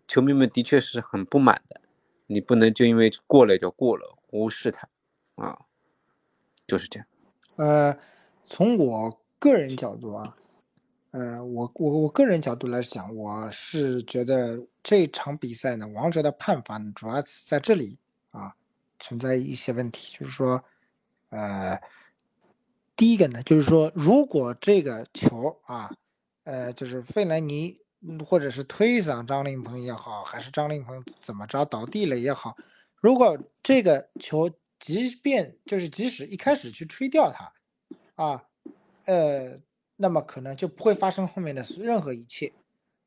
[0.06, 1.80] 球迷们的确是很不满的。
[2.26, 4.86] 你不能就因为过了就过了，无视他，
[5.36, 5.58] 啊，
[6.66, 7.06] 就是这样。
[7.56, 7.98] 呃，
[8.50, 10.36] 从我个人角度啊，
[11.12, 17.98] 呃，我我我个人角度来讲，我是觉得这场比赛呢，王哲的判罚呢，主要是在这里
[18.32, 18.54] 啊。
[19.02, 20.62] 存在一些问题，就是说，
[21.30, 21.80] 呃，
[22.94, 25.90] 第一个呢，就是说，如果这个球啊，
[26.44, 27.78] 呃，就是费兰尼
[28.22, 32.54] 或者是推搡张琳芃也好，还是张琳芃怎么着倒地了也好，
[32.96, 37.50] 如果这个球即便就是即使一开始去吹掉它，
[38.20, 38.44] 啊，
[39.06, 39.58] 呃，
[39.96, 42.52] 那么可能就不会发生后面的任何一切，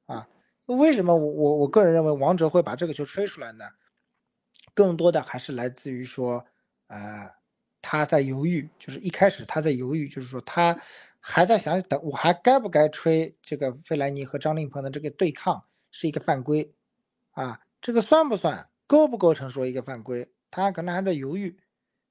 [0.07, 0.27] 啊，
[0.65, 3.65] 为什么我我我个人认为王哲会把这个球吹出来呢？
[4.73, 6.43] 更多的还是来自于说，
[6.87, 7.29] 呃，
[7.79, 10.75] 他在犹豫，就是一开始他在犹豫，就是说他
[11.19, 16.73] 还在想等，我还该不该吹这个费莱尼和张琳芃的这个对抗是一个犯规，
[17.33, 21.59] 啊，这个算不算，构不构成说一个犯规，他可能还在犹豫。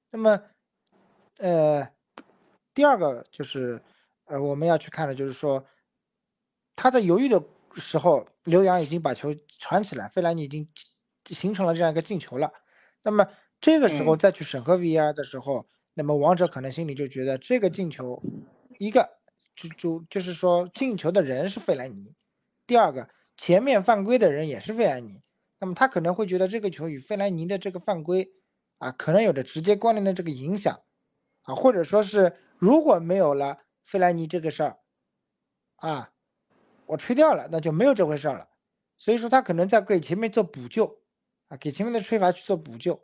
[0.09, 0.41] 那么，
[1.39, 1.89] 呃，
[2.73, 3.81] 第二个就是，
[4.25, 5.65] 呃，我们要去看的就是说，
[6.75, 7.43] 他在犹豫的
[7.75, 10.67] 时候，刘洋已经把球传起来，费莱尼已经。
[11.29, 12.51] 形成了这样一个进球了，
[13.01, 13.25] 那么
[13.61, 18.21] 这个时候再去审核 VR 的时候，那么王者可能心里就觉得这个进球，
[18.77, 19.09] 一个
[19.55, 22.13] 就就就是说进球的人是费莱尼，
[22.67, 23.07] 第二个
[23.37, 25.21] 前面犯规的人也是费莱尼，
[25.61, 28.33] 那么他可能会觉得这个球与费莱尼的这个犯规
[28.79, 30.81] 啊，可能有着直接关联的这个影响
[31.43, 34.77] 啊，或者说是如果没有了费莱尼这个事儿
[35.75, 36.11] 啊，
[36.85, 38.47] 我吹掉了，那就没有这回事了，
[38.97, 40.85] 所以说他可能在给前面做补救。
[41.49, 42.99] 啊给前面的吹罚去做补救，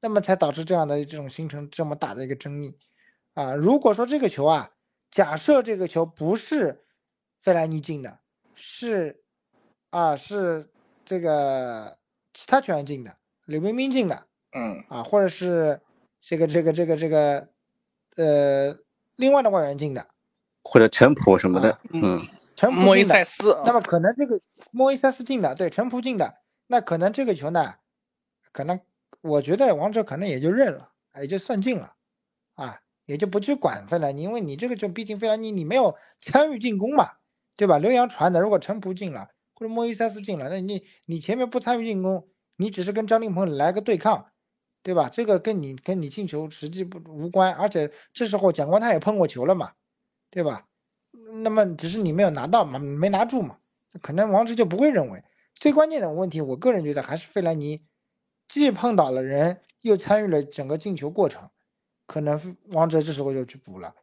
[0.00, 2.76] 那么才导致这样的这种形成这么大的一个争议
[3.34, 3.54] 啊！
[3.54, 4.72] 如果说这个球啊，
[5.10, 6.84] 假设这个球不是
[7.42, 8.18] 费莱尼进的，
[8.56, 9.22] 是
[9.90, 10.72] 啊，是
[11.04, 11.98] 这个
[12.32, 15.80] 其他球员进的，刘冰冰进的，嗯啊，或者是
[16.20, 17.48] 这个这个这个这个
[18.16, 18.78] 呃
[19.16, 20.06] 另外的外援进的，
[20.62, 26.34] 或者陈普什么的，嗯，陈普莫伊塞斯，那么可能这个莫伊塞斯进的，对，陈普进的，
[26.66, 27.74] 那可能这个球呢？
[28.52, 28.80] 可能
[29.20, 31.94] 我觉得王者可能也就认了，也就算进了，
[32.54, 37.10] 啊，也就不去管费兰尼，因为你这个就毕竟费兰尼你没有参与进攻嘛，
[37.56, 37.78] 对吧？
[37.78, 44.26] 刘洋传的，如果陈普进了或者莫伊塞斯进了，那你你前面不参与进攻，你只是跟张琳芃来个对抗，
[44.82, 45.08] 对吧？
[45.08, 49.72] 这个跟你跟你进球实际不无关，而且这时候蒋光太也碰过球了嘛，
[50.30, 50.66] 对吧？
[51.42, 53.58] 那么只是你没有拿到嘛，没拿住嘛，
[54.00, 55.22] 可能王哲就不会认为
[55.54, 57.86] 最关键的问题，我个人觉得还是费兰尼。
[58.48, 61.48] 既碰到了人，又参与了整个进球过程，
[62.06, 63.94] 可能王哲这时候就去补了。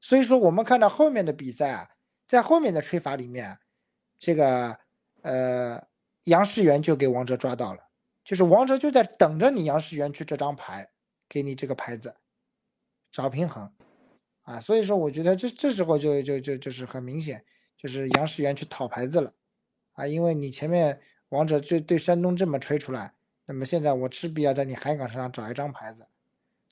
[0.00, 1.88] 所以说，我们看到后面的比赛啊，
[2.26, 3.58] 在后面的吹罚里面，
[4.18, 4.78] 这个
[5.22, 5.82] 呃
[6.24, 7.85] 杨世元就给王哲抓到了，
[8.26, 10.90] 就是王哲就在等着你杨世元去这张牌，
[11.28, 12.16] 给你这个牌子，
[13.12, 13.72] 找平衡
[14.42, 14.58] 啊。
[14.58, 17.44] 所以说，我觉得这这时候就就就就是很明显，
[17.76, 19.32] 就是杨世元去讨牌子了
[19.92, 23.14] 啊，因为你前面王者就对山东这么吹出来。
[23.48, 26.04] 那么现在我势必要在你海港身上找一张牌子，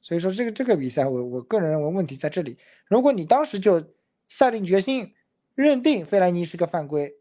[0.02, 2.58] 所以说这个这个比赛，我我个人认为问题在这里。
[2.88, 3.94] 如果你当时就
[4.26, 5.14] 下定决心
[5.54, 7.14] 认定费莱尼是个犯规，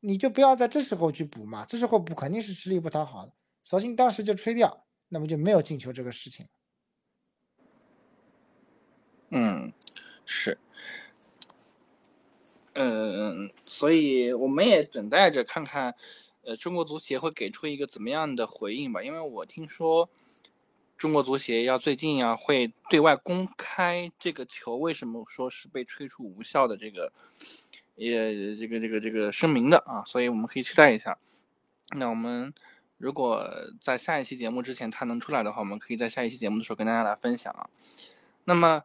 [0.00, 6.46] 你就不要在这时候去补嘛，这时候补肯定是吃力不讨好的，索性当时就吹掉，那么就没有进球这个事情。
[9.30, 9.72] 嗯，
[10.24, 10.58] 是。
[12.74, 15.94] 嗯，所以我们也等待着看看，
[16.42, 19.02] 呃，中国足协会给出一个怎么样的回应吧。
[19.02, 20.08] 因为我听说，
[20.96, 27.12] 中国足协要最近啊会对外公开这个球为什么说是被吹出无效的这个，
[27.96, 31.18] 也这个这个这个声明的啊，所以我们可以期待一下。
[31.96, 32.54] 那我们
[33.00, 37.70] 如果在下一期节目之前他能出来的话，我们可以在下一期节目的时候跟大家来分享啊。
[38.44, 38.84] 那么，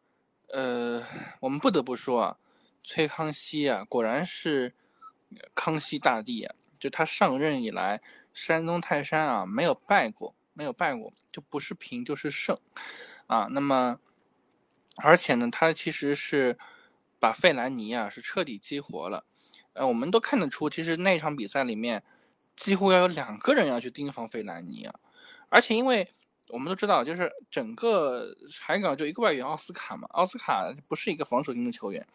[0.53, 1.05] 呃，
[1.41, 2.37] 我们不得不说啊。
[2.81, 4.73] 崔康熙啊，果然是
[5.53, 6.55] 康熙大帝啊！
[6.79, 7.99] 就他上任以来，
[8.31, 12.57] 山东泰山啊没有败过，没有败过，就不是平就是胜
[13.25, 13.47] 啊。
[13.49, 13.99] 那么，
[14.97, 16.57] 而且呢，他其实是
[17.19, 19.25] 把费兰尼啊是彻底激活了。
[19.73, 22.03] 呃，我们都看得出，其实那场比赛里面
[22.55, 24.99] 几乎要有两个人要去盯防费兰尼啊。
[25.49, 26.13] 而且，因为
[26.49, 32.05] 我们都知道，就是整个海港就一个外援奥斯卡嘛，奥斯卡不是一个防守型的球员。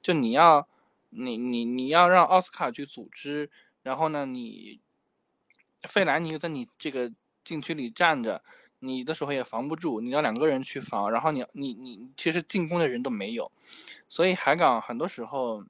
[0.00, 0.68] 就你要，
[1.10, 3.50] 你你你要让奥斯卡去组织，
[3.82, 4.80] 然后呢，你
[5.88, 7.12] 费兰尼在你这个
[7.44, 8.42] 禁区里站着，
[8.80, 13.50] 你的时候也防不住，你要两个人去防，然后你你你其实进攻的人都没有，
[14.08, 15.64] 所以海港很多时候，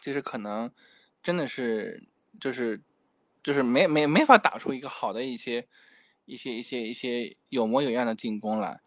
[0.00, 0.70] 其实可能
[1.22, 2.02] 真的是
[2.40, 2.80] 就是
[3.46, 5.66] 就是没没没法打出一个好的一些
[6.24, 8.80] 一些一些一些有模有样的进攻来。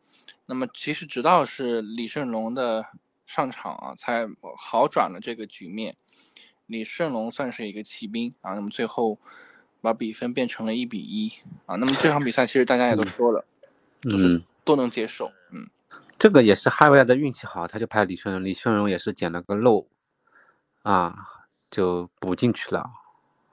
[0.45, 2.85] 那么其实直到是李胜龙的。
[3.29, 5.95] 上场啊，才好转了这个局面。
[6.65, 9.19] 李胜龙算是一个骑兵啊，那么最后
[9.81, 11.31] 把比分变成了一比一
[11.67, 11.75] 啊。
[11.75, 13.45] 那么这场比赛其实大家也都说了，
[14.01, 15.31] 嗯，都能接受。
[15.51, 15.69] 嗯，
[16.17, 19.87] 这个也是哈维亚的运气好，他就派李胜龙，李胜龙也是捡了个漏
[20.81, 21.13] 啊，
[21.69, 22.89] 就补进去了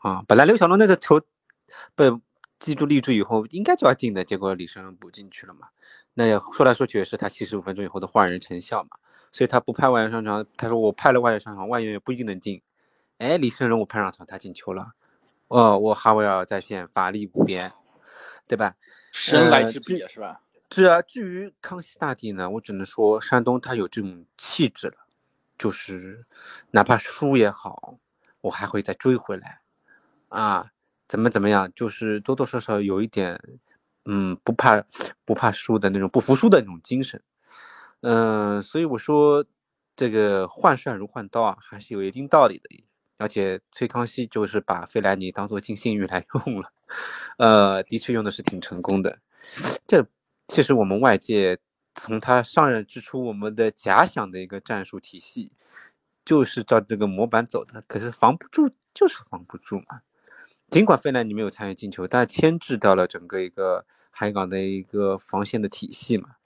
[0.06, 0.24] 啊。
[0.28, 1.20] 本来刘小龙那个球
[1.94, 2.10] 被
[2.58, 5.68] 记住立柱以后应该就要进的，结果李胜龙补进去了嘛。
[6.14, 8.90] 那也说来说去也是他七十五分钟以后的换人成效嘛。
[9.32, 12.62] 所以他不派外援上场，他说我派了外援上场，外援也不一定能进。
[13.18, 14.92] 哎，李胜荣我派上场，他进球了。
[15.48, 17.70] 哦，我哈维尔在线，法力无边，
[18.46, 18.76] 对吧？
[19.12, 20.40] 神来之笔是吧？
[20.70, 21.02] 是啊。
[21.02, 24.96] 至于康熙大帝呢，我只能说山东他有这种气质了，
[25.58, 26.24] 就是
[26.70, 27.98] 哪怕输也好，
[28.40, 29.60] 我还会再追回来。
[30.28, 30.70] 啊，
[31.08, 33.40] 怎么怎么样，就是多多少少有一点，
[34.04, 34.82] 嗯，不怕
[35.24, 37.22] 不怕输的那种不服输的那种精神。
[38.02, 39.44] 嗯，所以我说，
[39.96, 42.84] 这个换帅如换刀啊，还是有一定道理的。
[43.18, 46.70] 而且崔康熙就是把费莱尼当做金信玉来 用了，
[47.38, 49.18] 呃，的确用的是挺成功的。
[49.86, 50.06] 这
[50.48, 51.58] 其实我们外界
[51.94, 55.50] 从他上任之初，我们的假想的一个战术体系，
[56.26, 57.82] 就是照这个模板走的。
[57.88, 60.02] 可是防不住，就是防不住嘛。
[60.70, 66.36] 尽管费莱尼没有参与进球，但牵制到了整个一个海港的一个防线的体系嘛，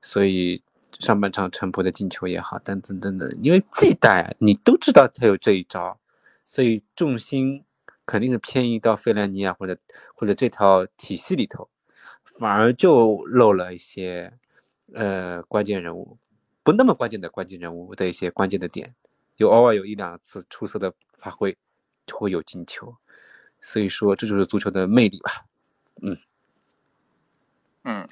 [0.00, 0.62] 所以。
[0.98, 6.00] 上半场陈普的进球也好，等等等等，因为季代你都知道他有这一招，
[6.46, 7.62] 所以重心
[8.06, 9.76] 肯定是偏移到费兰尼亚或者
[10.14, 11.68] 或者这套体系里头，
[12.24, 14.32] 反而就漏了一些
[14.94, 16.16] 呃关键人物，
[16.62, 18.94] 不那么关键的关键人物的一些关键的点，
[19.36, 21.54] 有偶尔有一两次出色的发挥
[22.06, 22.96] 就会有进球，
[23.66, 25.44] 所以说这就是足球的魅力吧，
[26.02, 26.18] 嗯
[27.82, 28.08] 嗯，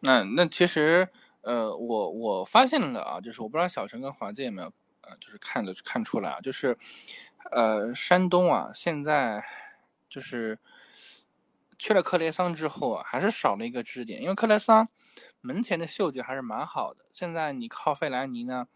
[0.00, 1.08] 那那其实。
[1.42, 6.76] 呃，我我发现了啊，就是我不知道小陈跟华健有没有，呃，就是看的看出来啊，就是，
[7.52, 9.42] 呃，山东啊，现在
[10.10, 10.58] 就是
[11.78, 14.86] 去了克雷桑之后啊，还是少了一个支点，因为克雷桑
[15.40, 17.06] 门前的嗅觉还是蛮好的。
[17.10, 18.68] 现在你靠费兰尼呢，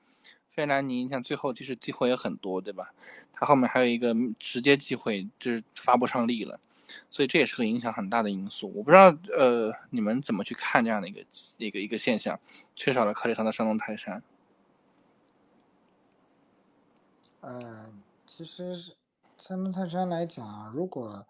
[0.52, 2.92] 费兰尼你想最后其实机会也很多，对吧？
[3.32, 6.60] 他后面还有一个直接机会，就是发不上力了。
[7.10, 8.70] 所以这也是个影响很大的因素。
[8.74, 11.24] 我不知道，呃，你们怎么去看这样的一个
[11.56, 12.38] 一个一个现象？
[12.76, 14.22] 缺少了克里桑的山东泰山。
[17.40, 17.90] 呃，
[18.26, 18.94] 其实
[19.38, 21.26] 山东泰山来讲，如果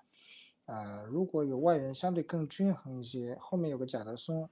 [0.67, 4.51] 呃如果有外援相对更均衡一些，后面有个贾德松，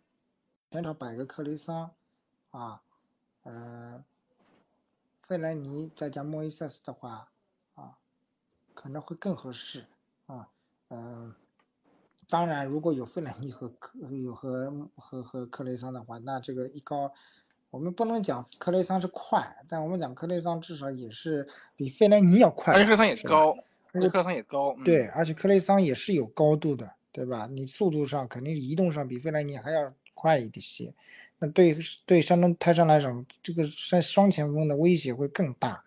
[0.70, 1.90] 前场摆个克雷桑，
[2.52, 2.80] 啊，
[3.42, 4.04] 呃，
[5.30, 7.30] 费莱尼再加莫伊塞斯的话，
[7.76, 7.96] 啊，
[8.74, 9.84] 可能会更合适，
[10.26, 10.48] 啊。
[10.88, 11.32] 嗯，
[12.28, 17.12] 当然，如果有费莱尼和克有和和和克雷桑的话，那这个一高，
[17.70, 22.74] 我们不能讲克雷桑是快，但我们讲克雷桑至少也是比费莱尼要快。
[22.74, 23.56] 而且克雷桑也高，
[23.92, 24.76] 而且克雷桑也高。
[24.84, 27.46] 对，而且克雷桑也是有高度的，对吧？
[27.46, 30.92] 你速度上肯定移动上比费莱尼还要快一些。
[31.42, 31.76] 那对
[32.06, 35.82] 对山东泰山来讲，这个双双前锋的威胁会更大。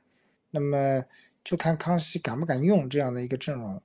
[0.49, 1.03] 那么
[1.43, 3.81] 就看康熙敢不敢用这样的一个阵容。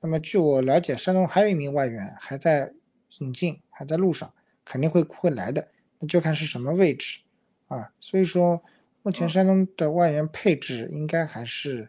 [0.00, 2.72] 那么据我了解，山东还有一名外援还在
[3.18, 4.32] 引进，还在路上，
[4.64, 5.68] 肯定会会来的。
[5.98, 7.18] 那就看是什么位置
[7.66, 7.92] 啊。
[7.98, 8.62] 所以说，
[9.02, 11.88] 目前山东的外援配置应该还是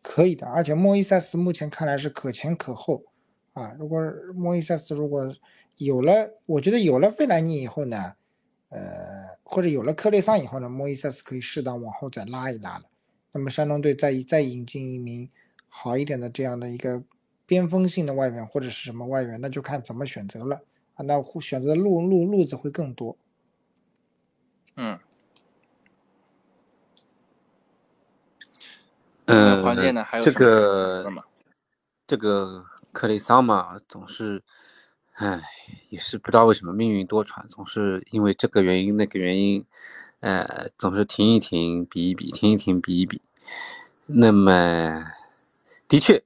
[0.00, 3.04] 可以的，而且莫伊塞斯目前看来是可前可后
[3.52, 3.74] 啊。
[3.78, 4.00] 如果
[4.34, 5.34] 莫伊塞斯如果
[5.76, 8.14] 有了，我觉得有了费莱尼以后呢？
[8.74, 12.84] 呃，或者有了克雷桑以后呢，莫伊塞斯可以适当往后再拉一拉了。
[13.30, 15.28] 那么山东队再再引进一名
[15.68, 17.02] 好一点的这样的一个
[17.44, 20.56] 边锋性的外援或者是什么外援，那就看怎么选择了
[20.94, 21.04] 啊。
[21.04, 23.14] 那选择的路路路子会更多。
[24.76, 24.98] 嗯。
[29.26, 30.02] 嗯，环节呢？
[30.02, 31.12] 还有这个
[32.06, 34.42] 这个克雷桑嘛，总是。
[35.22, 35.40] 唉，
[35.88, 39.64] 也是不知道为什么命运多舛，总是因为这个原因那个原因，
[40.18, 43.22] 呃，总是停一停，比一比，停一停，比一比。
[44.06, 45.12] 那么，
[45.86, 46.24] 的确，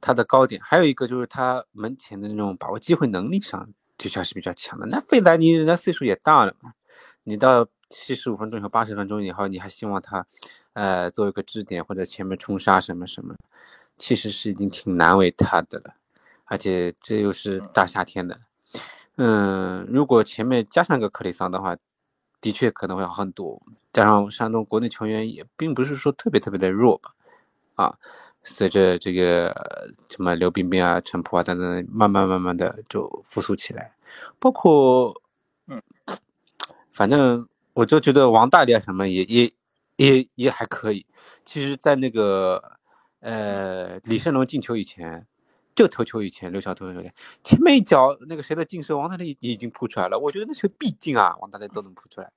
[0.00, 4.86] 他的高点还有一个就是他门前的那种把握机会能力上，的确是比较强的。
[4.86, 6.74] 那费莱尼人家岁数也大了嘛，
[7.24, 10.24] 你到七十五分钟以后、八十分钟以后，你还希望他，
[10.74, 13.34] 呃，做一个支点或者前面冲杀什么什么，
[13.96, 15.96] 其实是已经挺难为他的了。
[16.50, 18.40] 而且这又是大夏天的，
[19.16, 21.76] 嗯，如果前面加上个克里桑的话，
[22.40, 23.60] 的确可能会好很多。
[23.92, 27.14] 加上山东国内球员也并不是说特别特别的弱吧，
[27.74, 27.94] 啊，
[28.42, 29.54] 随着这个
[30.08, 33.92] 什么刘彬彬啊、陈普啊等等，慢慢慢慢的就复苏起来。
[34.38, 35.14] 包括，
[35.66, 35.82] 嗯，
[36.90, 39.52] 反正我就觉得王大力啊什么也也
[39.96, 41.04] 也也还可以。
[41.44, 42.78] 其实，在那个
[43.20, 45.26] 呃李胜龙进球以前。
[45.78, 47.14] 就头球以前，刘晓头球前，
[47.44, 50.18] 前面一脚那个谁的劲射，王大雷已经扑出来了。
[50.18, 52.32] 我觉得那球必进啊，王大雷都能扑出来。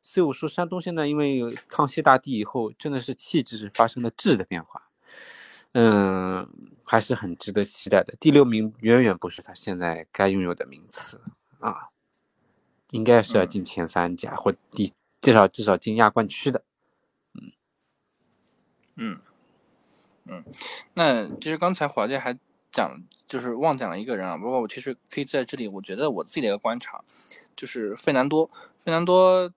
[0.00, 4.88] 所以我说，山东现在因为康熙大帝以后，真的是气质发生了质的变化，
[5.72, 6.48] 嗯，
[6.84, 8.14] 还是很值得期待的。
[8.18, 11.20] 第六名远远不是他现在该拥有的名次
[11.58, 11.90] 啊，
[12.92, 16.64] 应该是要进前三甲或第至少至少进亚冠区的。
[17.34, 17.52] 嗯
[18.94, 19.20] 嗯
[20.24, 20.44] 嗯，
[20.94, 22.38] 那其实刚才华健还。
[22.76, 22.94] 讲
[23.26, 27.02] 就是忘讲了一个人啊，不过我其实可以在这里，我觉得我自己的一个观察，
[27.56, 28.50] 就是费南多。
[28.78, 29.50] 费南多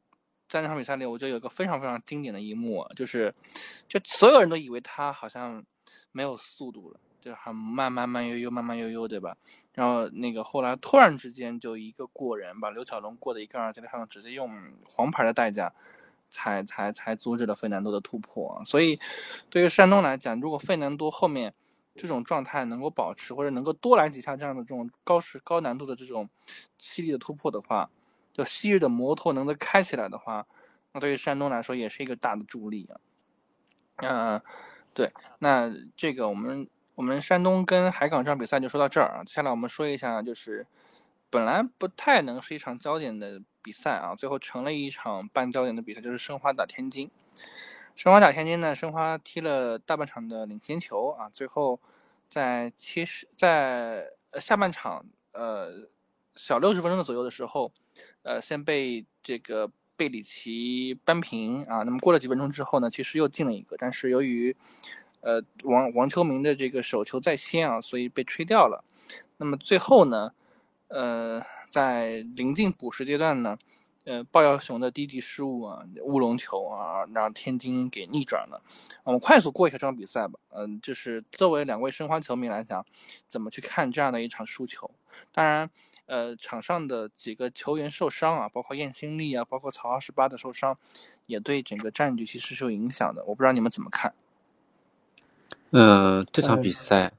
[0.48, 3.36] 在那场比赛里，我觉得有个非常非常经典的一幕，就是
[3.90, 5.62] 就所有人都以为他好像
[6.14, 9.36] 没有速度了，就很慢慢慢悠悠，慢慢悠悠，对吧？
[9.74, 14.50] 然后那个后来突然之间就一个过人，把刘小龙过得一干二净，上直接用
[14.88, 15.72] 黄牌的代价
[16.30, 18.62] 才才才阻止了费南多的突破。
[18.66, 19.00] 所以
[19.50, 21.54] 对于山东来讲，如果费南多后面，
[22.00, 26.30] 这种状态能够保持，或者能够多来几下这样的这种高时高难度的这种
[26.78, 27.90] 犀利的突破的话，
[28.34, 30.48] 就昔日的摩托能够开起来的话，
[30.94, 32.96] 那对于山东来说也是一个大的助力啊。
[33.98, 34.42] 嗯，
[34.94, 39.24] 对，那这个我们我们山东跟海港这场比赛就说到这儿啊。
[39.26, 40.66] 接下来我们说一下，就是
[41.30, 47.12] 本来不太能是一场焦点的比赛啊，最后成了一场半焦点的比赛，就是申花打天津。
[48.00, 51.78] 申花打天津呢，申花踢了大半场的领先球啊，最后
[52.30, 54.10] 在七十在
[54.40, 55.90] 下半场呃
[56.34, 57.70] 小六十分钟的左右的时候，
[58.24, 61.84] 呃先被这个贝里奇扳平啊。
[61.84, 64.56] 那么过了几分钟之后呢，其实又进了一个，但是由于
[65.20, 68.82] 呃王王秋明的这个手球在先啊，所以被吹掉了。
[69.36, 70.32] 那么最后呢，
[70.88, 73.58] 呃在临近补时阶段呢。
[74.06, 78.62] 呃，鲍耀雄的低级失误啊，乌龙球啊，让天津给逆转了。
[79.04, 80.40] 我们快速过一下这场比赛吧。
[80.50, 82.84] 嗯，就是作为两位申花球迷来讲，
[83.28, 84.90] 怎么去看这样的一场输球？
[85.32, 85.70] 当然，
[86.08, 90.78] 呃，场上的几个球员受伤啊，包括燕新力啊，包括曹二十八的受伤，
[91.28, 93.24] 也对整个战局其实是有影响的。
[93.26, 94.14] 我不知道你们怎么看？
[95.72, 97.14] 嗯，这场比赛。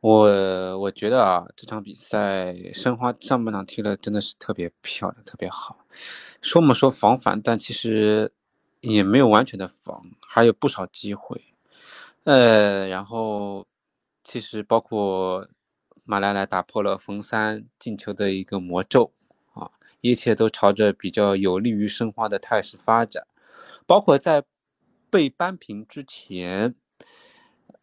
[0.00, 5.84] 我我觉得啊，这场比赛申花上半场踢的真的是特别漂亮，特别好。
[6.42, 8.30] 说么说防反，但其实
[8.80, 11.46] 也没有完全的防，还有不少机会。
[12.24, 13.66] 呃，然后
[14.22, 15.48] 其实包括
[16.04, 19.12] 马莱莱打破了冯三进球的一个魔咒
[19.54, 19.70] 啊，
[20.02, 23.26] 一切都朝着比较有利于申花的态势发展。
[23.86, 24.44] 包括在
[25.10, 26.74] 被扳平之前。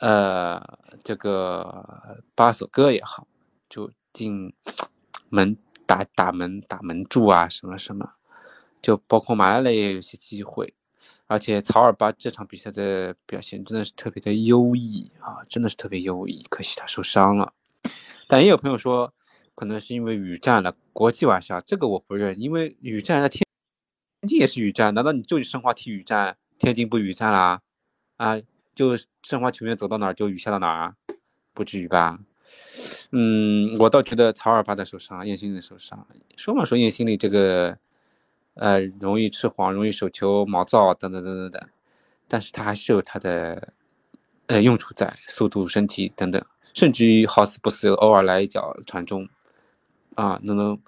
[0.03, 0.61] 呃，
[1.01, 3.25] 这个巴索戈也好，
[3.69, 4.53] 就进
[5.29, 8.15] 门打打门打门柱啊，什么什么，
[8.81, 10.73] 就包括马拉雷也有些机会，
[11.27, 17.53] 而且曹尔巴这场比赛的表现真的是特别的优异啊，真的是特别优异，可惜他受伤了。
[18.27, 19.13] 但也有朋友说，
[19.55, 20.75] 可能是因为雨战了。
[20.91, 23.47] 国际玩笑，这个我不认，因为雨战那天
[24.19, 27.61] 天津也是雨战，难道你就去申花踢雨战，天津不雨战啦？
[28.17, 28.37] 啊，
[28.75, 30.95] 就申花球员走到哪儿就雨下到哪儿，
[31.53, 32.19] 不至于吧？
[33.11, 36.05] 嗯，我倒觉得曹尔巴的受伤，叶心的受伤，
[36.37, 37.77] 说嘛说叶心里这个，
[38.55, 41.69] 呃，容易吃黄，容易手球毛躁等等等等等，
[42.27, 43.73] 但是他还是有他的，
[44.47, 46.43] 呃，用处在，速度、身体等等，
[46.73, 49.27] 甚至于好死不死偶尔来一脚传中，
[50.15, 50.79] 啊，能能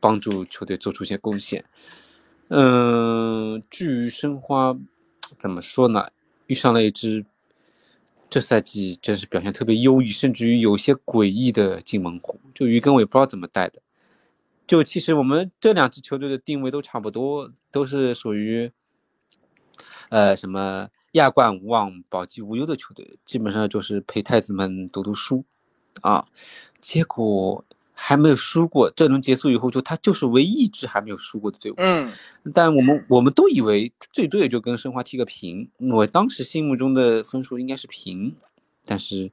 [0.00, 1.64] 帮助球队做出一些贡献。
[2.48, 4.76] 嗯，至于申花，
[5.38, 6.08] 怎么说呢？
[6.46, 7.24] 遇上了一支。
[8.28, 12.40] 这赛季真是表现特别优异，甚至于有些诡异的进门虎。
[12.52, 13.80] 就鱼根我也不知道怎么带的。
[14.66, 18.72] 就其实我们这两支球队的定位都差不多，都是属于，
[20.08, 25.44] 呃，什么亚冠无望、保级无忧的球队，基本上就是陪太子们读读书，
[26.00, 26.26] 啊，
[26.80, 27.64] 结果。
[27.98, 31.74] 还没有输过，这轮结束以后，就他就是唯一一支还没有输过的队伍。
[31.78, 32.12] 嗯，
[32.52, 35.66] 但我们我们都以为最多也就跟申花踢个平。
[35.78, 38.36] 我当时心目中的分数应该是平，
[38.84, 39.30] 但是，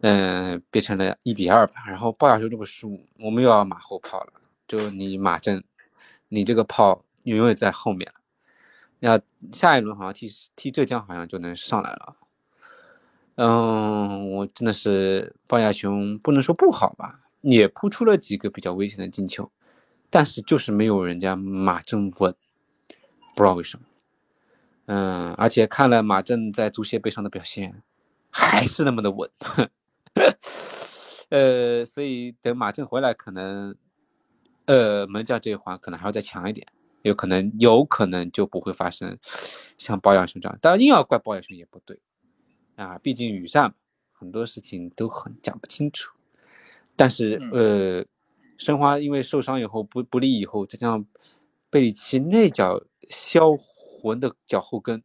[0.00, 1.74] 嗯，变成了一比二吧。
[1.86, 4.32] 然后鲍亚修这个输，我们又要马后炮了。
[4.66, 5.62] 就你马震，
[6.28, 8.20] 你这个炮永远在后面了。
[8.98, 9.20] 要
[9.52, 12.16] 下一轮好像踢踢浙江，好像就能上来了。
[13.36, 17.20] 嗯，我真的是鲍亚雄，不能说不好吧。
[17.44, 19.52] 也扑出了几个比较危险的进球，
[20.10, 22.34] 但是就是没有人家马正稳，
[23.36, 23.86] 不知道为什么。
[24.86, 27.82] 嗯，而且看了马正在足协杯上的表现，
[28.30, 29.30] 还是那么的稳。
[31.30, 33.74] 呃，所以等马正回来，可能，
[34.66, 36.66] 呃，门将这一环可能还要再强一点，
[37.02, 39.18] 有可能，有可能就不会发生
[39.78, 40.58] 像包养兄这样。
[40.60, 42.00] 当然，硬要怪包养兄也不对
[42.76, 43.74] 啊，毕竟雨战
[44.12, 46.13] 很多事情都很讲不清楚。
[46.96, 48.04] 但是，呃，
[48.56, 51.04] 申花因为受伤以后不不利以后，再加上
[51.70, 55.02] 贝里奇那脚销魂的脚后跟，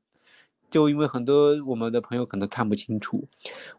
[0.69, 3.27] 就因为很多我们的朋友可能看不清楚，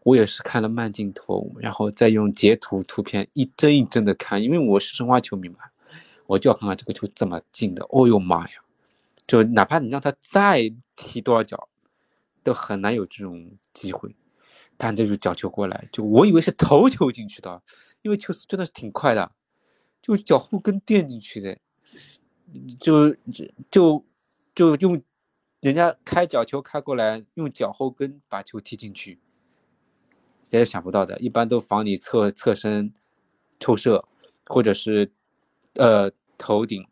[0.03, 5.59] 我也是看了慢镜头，然后再用截图图片一帧一帧的看，因为我是申花球迷嘛，
[6.27, 7.85] 我就要看看这个球怎么进的。
[7.89, 8.55] 哦呦妈呀！
[9.25, 11.69] 就哪怕你让他再踢多少脚，
[12.43, 14.13] 都很难有这种机会。
[14.75, 17.61] 但这就角球过来，就我以为是头球进去的。
[18.01, 19.31] 因为球速真的是挺快的，
[20.01, 21.57] 就脚后跟垫进去的，
[22.79, 23.15] 就
[23.71, 24.05] 就
[24.55, 25.01] 就用
[25.59, 29.19] 人家开角球开过来，用脚后跟把球踢进去，
[30.49, 31.19] 谁也想不到的。
[31.19, 32.91] 一般都防你侧侧身
[33.59, 34.07] 抽射，
[34.45, 35.11] 或者是
[35.75, 36.87] 呃头顶，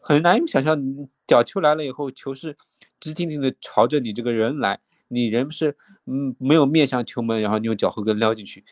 [0.00, 0.80] 很难想象
[1.26, 2.56] 角球来了以后，球是
[3.00, 8.64] 直挺挺的朝着你这个人来，你人是嗯没有面向球门，然后你用脚后跟撩进去。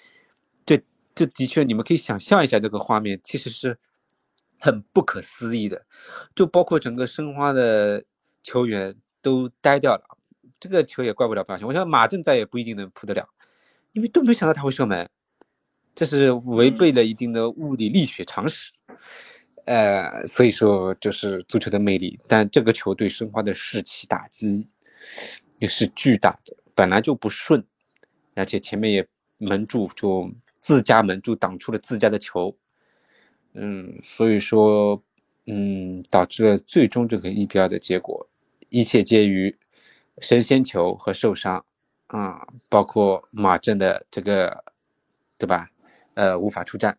[1.15, 3.77] 这的确，你们可以想象一下这个画面，其实是
[4.59, 5.85] 很不可思议的，
[6.35, 8.05] 就包括整个申花的
[8.43, 10.03] 球员都呆掉了。
[10.59, 13.29] 这个球也怪不了表现，我想马正再也不一定能扑得了，
[13.93, 15.09] 因为都没想到他会射门，
[15.95, 18.71] 这是违背了一定的物理力学常识。
[19.67, 24.69] 呃，所以说就是足球的魅力，但这个球对申花的士气打击
[25.59, 27.63] 也是巨大的，本来就不顺，
[28.35, 29.07] 而且前面也
[29.39, 30.31] 门柱就。
[30.61, 32.55] 自家门柱挡出了自家的球，
[33.55, 35.03] 嗯，所以说，
[35.47, 38.29] 嗯，导致了最终这个一比二的结果，
[38.69, 39.57] 一切皆于
[40.19, 41.65] 神仙球和受伤
[42.09, 44.63] 啊，包括马震的这个，
[45.39, 45.71] 对吧？
[46.15, 46.99] 呃，无法出战，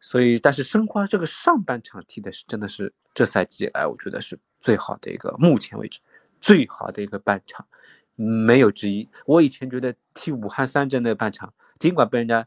[0.00, 5.98] 所以，但是申花这个上半场踢的是真的是这赛季来我觉得是最好的一个，目前为止
[6.40, 7.66] 最好的一个半场，
[8.14, 9.08] 没有之一。
[9.26, 12.46] 我以前觉得踢武汉三镇的半场，尽管被人家。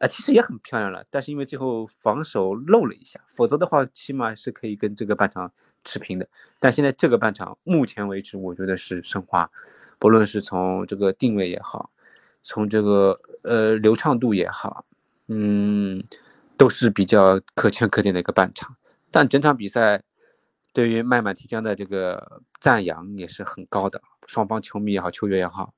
[0.00, 5.52] 啊，其实也很漂亮了，但是因为最后防守漏了一下，否则的话，起码是可以跟这个半场
[5.84, 6.26] 持平的。
[6.58, 9.50] 但现在这个半场，目前为止，我觉得是申花，
[9.98, 11.90] 不论是从这个定位也好，
[12.42, 14.86] 从这个呃流畅度也好，
[15.28, 16.02] 嗯，
[16.56, 18.74] 都是比较可圈可点的一个半场。
[19.10, 20.02] 但整场比赛
[20.72, 25.74] 对于麦满提江的这个赞扬也是很高的，双方球迷也好，球员也好，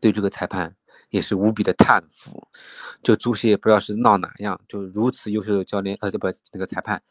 [0.00, 0.76] 对这个裁判。
[1.12, 2.48] 也是无比的叹服，
[3.02, 7.02] 就足协也不知道是闹哪样，就如此优秀的教练，呃，这不那个裁判，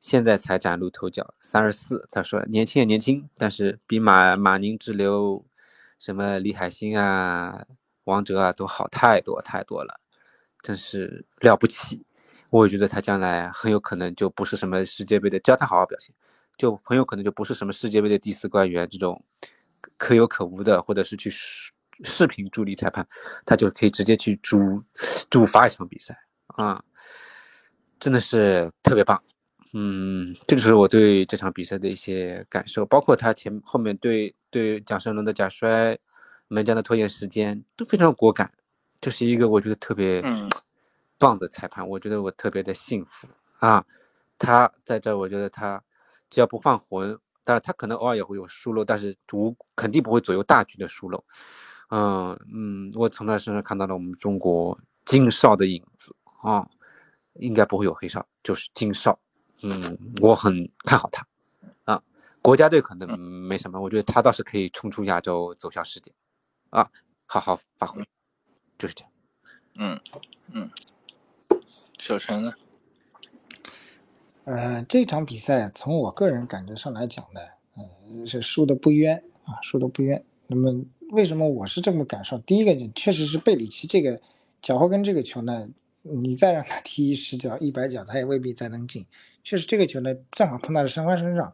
[0.00, 5.44] 现在才崭露头角，三十四，他说年轻也年轻，但是比马马宁之流，
[5.98, 7.66] 什么李海星啊、
[8.04, 10.00] 王哲啊都好太多太多了，
[10.62, 12.06] 真是了不起。
[12.48, 16.14] 我觉得他将来很有可能就不是什么世界杯的，只要他好好表现，
[16.56, 19.22] 就很有可能就不是什么世界杯的第四官员这种
[19.98, 21.30] 可有可无的，或者是去。
[22.04, 23.06] 视频助理裁判，
[23.44, 24.82] 他就可以直接去主
[25.28, 26.82] 主罚一场比赛啊。
[27.98, 29.22] 真的是特别棒。
[29.72, 35.96] 嗯，这就是我对这场比赛的一些感受，包括他前后面对对蒋胜龙的假摔，
[36.48, 38.50] 门将的拖延时间都非常果敢，
[39.00, 40.24] 这是一个我觉得特别
[41.18, 43.28] 棒的裁判，我觉得我特别的幸福
[43.58, 43.84] 啊。
[44.38, 45.80] 他在这，我觉得他
[46.30, 51.22] 只要不犯浑，但是他可能偶尔也会有疏漏，但是无肯定不会左右大局的疏漏。
[51.90, 56.68] 嗯嗯，我从他身上看到了我们中国金少的影子啊，
[57.34, 59.18] 应该不会有黑少，就是金少。
[59.62, 61.26] 嗯，我很看好他，
[61.84, 62.02] 啊，
[62.40, 66.12] 国家队可能没什么，我觉得他倒是可以冲出亚洲，走向世界，
[66.70, 66.90] 啊，
[67.26, 68.02] 好好发挥，
[68.78, 69.12] 就是这样。
[69.74, 70.00] 嗯
[70.52, 70.70] 嗯，
[71.98, 72.54] 小陈呢？
[74.44, 77.40] 呃，这场比赛从我个人感觉上来讲呢，
[77.76, 80.24] 嗯，是输的不冤啊，输的不冤。
[80.46, 80.72] 那么
[81.10, 82.38] 为什么我是这么感受？
[82.38, 84.20] 第一个，确实是贝里奇这个
[84.62, 85.68] 脚后跟这个球呢，
[86.02, 89.04] 你再让他踢十脚、一百脚，他也未必再能进。
[89.42, 91.52] 确实，这个球呢正好碰到了申花身上，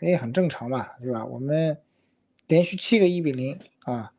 [0.00, 1.24] 也很正常嘛，对吧？
[1.24, 1.76] 我们
[2.46, 4.12] 连续七个一比零啊，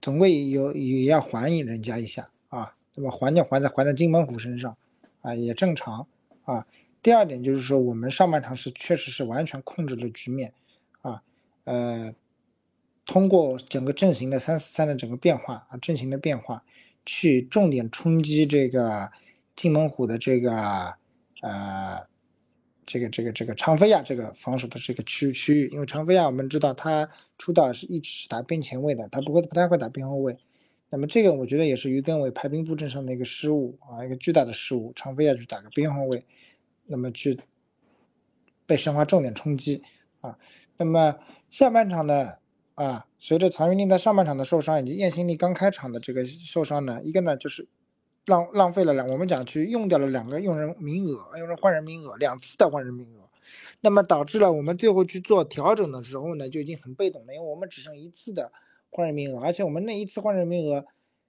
[0.00, 3.10] 总归有也要还人家一下啊，那么？
[3.10, 4.76] 还就还在还在金门虎身上
[5.22, 6.06] 啊，也正常
[6.44, 6.64] 啊。
[7.02, 10.52] 第二点就是说，我们上半场是确实是完全控制了局面
[11.00, 11.22] 啊，
[11.64, 12.14] 呃，
[13.10, 16.62] 通过整个阵型的三四三的整个变化啊，阵型的变化，
[17.04, 19.10] 去重点冲击这个
[19.56, 20.94] 金门虎的这个
[21.42, 22.08] 呃。
[22.86, 27.08] 这个这个这个长飞亚这个防守的这个区区域，因为长飞亚我们知道他
[27.38, 30.36] 出道是一直是打边前卫的，他不会不太会打边后卫。
[30.88, 34.92] 那么这个我觉得也是于根伟排兵布阵上的一个失误啊，一个巨大的失误。
[34.96, 36.26] 长飞亚去打个边后卫，
[36.86, 37.38] 那么去
[38.66, 39.84] 被申花重点冲击
[40.20, 40.36] 啊。
[40.76, 41.16] 那么
[41.48, 42.32] 下半场呢
[42.82, 47.68] 啊，随着曹云定在上半场的受伤，以及叶新力刚开场的这个受伤呢，一个呢就是。
[48.26, 53.28] 浪浪费了两，我们讲去用掉了两个用人名额，用人换人名额两次的换人名额，
[53.80, 58.52] 那么导致了我们最后去做调整的时候呢，就已经很被动了，因为我们只剩一次的
[58.90, 60.84] 换人名额，而且我们那一次换人名额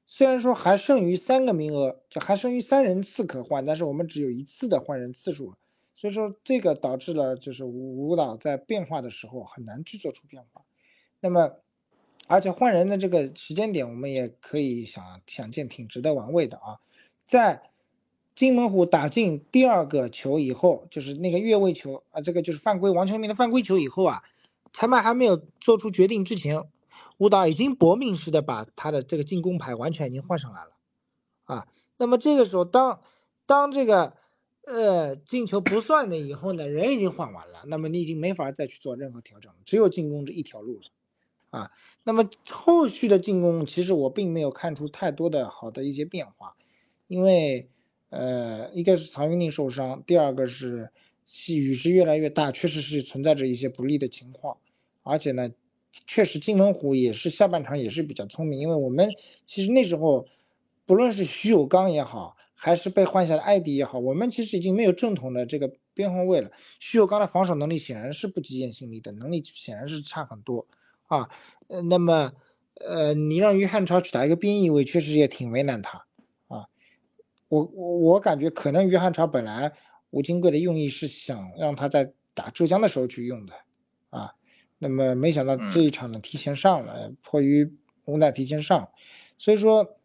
[0.06, 5.56] 虽然说还剩余三个名额，就还剩余三人次可换，但是我们只有一次的换人次数，
[5.96, 10.62] 所以说这个导致了就是舞蹈在变化的时候很难去做出变化，
[11.22, 11.54] 那么。
[12.28, 16.80] 而且换人的这个时间点，我们也可以想想见，挺值得玩味的啊。
[17.26, 17.72] 在
[18.34, 24.24] 金门虎打进第二个球以后，就是那个越位球啊，这个就是犯规，王秋明的犯规球以后啊，
[24.72, 26.64] 裁判还没有做出决定之前，
[27.18, 30.72] 舞蹈已经搏命似的把他的这个进攻牌完全已经换上来了
[31.44, 31.68] 啊。
[31.98, 33.02] 那么这个时候，当
[33.46, 34.14] 当这个
[34.66, 40.84] 呃进球不算的以后呢，人已经换完了，那么你已经没法再去做任何调整了，只有进攻这一条路了。
[41.52, 41.70] 啊，
[42.04, 46.56] 那么后续的进攻，其实我并没有看出太多的好的一些变化，
[47.08, 47.70] 因为，
[48.10, 50.90] 呃，一个是曹云定受伤，第二个是
[51.48, 54.58] 雨势越来越大，确实是存在着一些不利的情况，
[55.04, 55.52] 而且呢，
[56.08, 59.10] 确实金门虎也是下半场也是比较聪明，因为我们
[59.46, 60.26] 其实那时候，
[60.86, 66.50] 不论是徐有刚也好，还是被换下的艾迪也好，我们其实已经没有正统的这个边后卫了，
[66.80, 70.66] 徐有刚的防守能力显然是不及叶新力的能力显然是差很多。
[71.12, 71.30] 啊，
[71.68, 72.32] 呃，那么，
[72.76, 76.06] 呃，你让于汉超去打一个边翼位，确实也挺为难他，
[76.48, 76.68] 啊，
[77.50, 79.74] 我我我感觉可能于汉超本来
[80.12, 83.54] 吴金贵的用意是想让他在打浙江的时候去用的，
[84.10, 84.36] 啊，
[84.80, 88.88] 那么没想到这一场呢提前上了，迫于无奈提前上，
[89.38, 89.98] 所以说，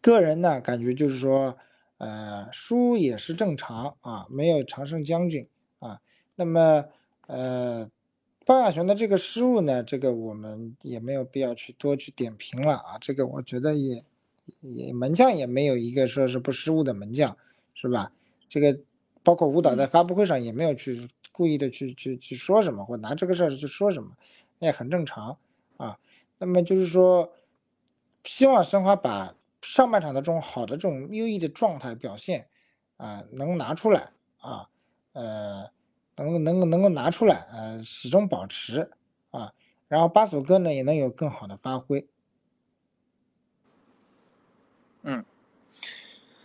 [0.00, 1.56] 个人呢感觉就是说，
[1.98, 5.48] 呃，输也是正常啊，没有常胜将军
[5.80, 5.98] 啊，
[6.36, 6.84] 那么，
[7.26, 7.90] 呃。
[8.44, 12.98] 鲍亚雄的这个失误呢，这个我们也没有必要去多去点评了啊。
[13.00, 14.04] 这个我觉得也
[14.60, 17.36] 也门将也没有一个说是不失误的门将，
[17.74, 18.10] 是吧？
[18.48, 18.80] 这个
[19.22, 24.10] 包括舞蹈在发布会上也没有去故意的去去去说什么，或拿这个事儿去说什么，
[24.58, 25.38] 那也很正常
[25.76, 25.98] 啊。
[26.38, 27.32] 那么就是说，
[28.24, 32.48] 希望申花把上半场的这种好的这种优异的状态表现
[32.96, 34.68] 啊，能拿出来啊，
[35.12, 35.70] 呃。
[36.22, 38.90] 能够能够能够拿出来，呃，始终保持
[39.30, 39.52] 啊，
[39.88, 42.06] 然后巴索哥呢也能有更好的发挥。
[45.02, 45.24] 嗯，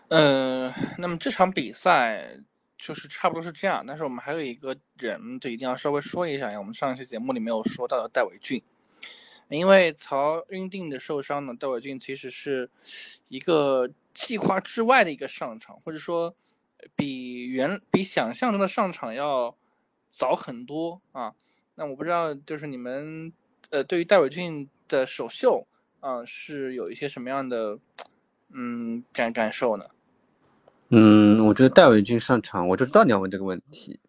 [0.07, 2.37] 呃，那么这场比赛
[2.77, 8.61] 就是差不多是这样，但是我们还有一个人，就一定要稍微说一下，我们上一期节目里没有说到的戴伟俊，
[9.49, 12.69] 因为曹云定的受伤呢，戴伟俊其实是
[13.27, 16.35] 一个计划之外的一个上场，或者说。
[16.95, 19.57] 比原比想象中的上场要
[20.17, 21.31] 早很多啊！
[21.75, 23.31] 那我不知道，就是你们
[23.69, 25.67] 呃，对于戴伟俊的首秀
[25.99, 27.77] 啊，是有一些什么样的
[28.49, 29.85] 嗯感感受呢？
[30.89, 33.99] 嗯，我觉得戴伟俊上场，我就知道你要问这个问题。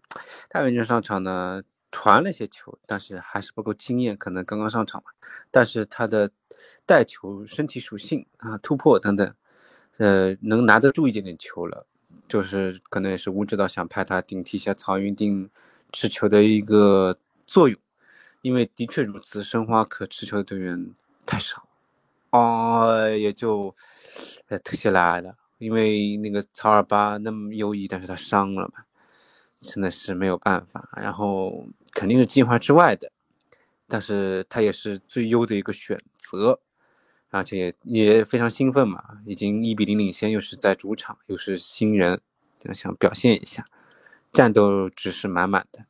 [0.49, 5.11] 戴伟俊上场呢，传了些球，但是还是不够经验，可能刚刚上场嘛。
[5.51, 6.31] 但是他的
[6.87, 9.35] 带球、身体属性啊、突破等等，
[9.99, 11.87] 呃，能拿得住一点点球了，
[12.27, 15.51] 就是可能也是吴指导想派他顶替一下曹云定
[15.93, 17.79] 持球的一个作用，
[18.43, 20.95] 因为的确如此，申花可持球的队员
[21.27, 21.67] 太少，
[22.31, 23.75] 哦，也就
[24.49, 25.37] 呃特谢拉了。
[25.59, 28.85] 因为那个曹尔巴那么优异，但是他伤了嘛，
[29.61, 30.89] 真的是没有办法。
[31.03, 33.11] 然后肯定是计划之外的，
[33.89, 36.61] 但是他也是最优的一个选择，
[37.31, 42.21] 而且也非常兴奋嘛，已经一比零领先，又是在主场，又是新人，
[42.73, 43.67] 想表现一下，
[44.39, 45.85] 战斗值是满满的。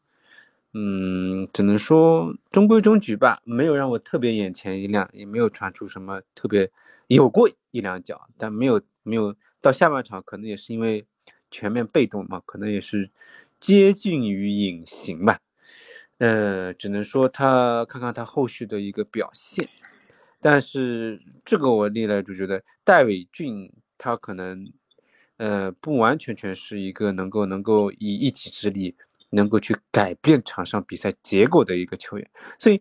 [0.73, 6.71] 嗯，只能说中规中矩吧，没有让我特别眼前一亮，也没有传出什么特别，
[7.09, 9.37] 有过一两脚，但没有没有。
[9.61, 11.05] 到下半场可能也是因为
[11.51, 13.11] 全面被动嘛，可能也是
[13.61, 15.41] 接近于隐形吧。
[16.17, 19.69] 呃，只能说他看看他后续的一个表现。
[20.41, 24.73] 但是这个我历来就觉得戴伟俊他可能
[25.39, 28.95] 呃不完全全是一个能够能够以一己之力
[29.31, 32.81] 能够去改变场上比赛结果的一个球员，所以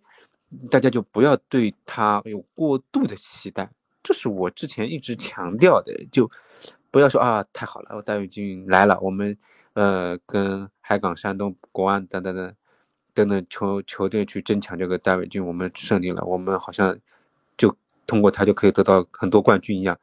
[0.69, 3.69] 大家就不要对他有过度的期待。
[4.03, 6.29] 这是我之前一直强调的，就
[6.89, 9.37] 不要说啊，太好了，我戴伟军来了，我们
[9.73, 12.55] 呃跟海港、山东、国安等等等
[13.13, 16.97] 等等球球队去争抢这个戴伟军，我们胜利了，我们好像
[17.57, 19.99] 就通过他就可以得到很多冠军一样，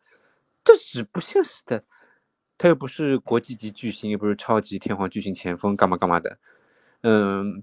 [0.63, 1.83] 这是不现实的。
[2.57, 6.39] 他又不是国际级巨星，又不是超级天皇巨星前锋，干嘛干嘛的，
[7.03, 7.63] 嗯，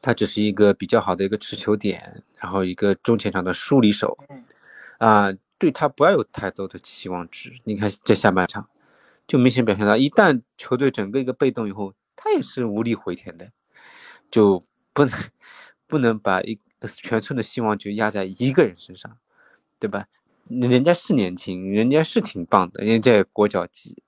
[0.00, 4.16] 他只是一个比较好的一个持球点，然后一个中前场的梳理手，
[4.98, 5.32] 啊。
[5.56, 7.58] 对他不要有太多的期望值。
[7.62, 8.68] 你看这下半场，
[9.26, 13.50] 就明显表现到，一旦球队整个一个被动以后，他也是无力回天的，
[14.30, 14.62] 就
[14.92, 15.14] 不能
[15.86, 16.58] 不能把一
[17.02, 19.16] 全村的希望就压在一个人身上，
[19.78, 20.06] 对吧？
[20.48, 24.02] 人家是年轻，人家是挺棒的，人家国脚级，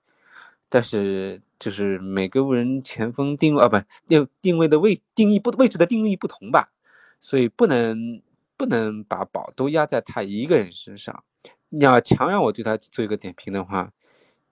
[0.69, 6.71] 但是就是每个人前锋定位啊，不定定位的位定义不位置的定义不同吧，
[7.19, 8.21] 所以不能
[8.57, 11.23] 不能把宝都压在他一个人身上。
[11.69, 13.91] 你要强让我对他做一个点评的话，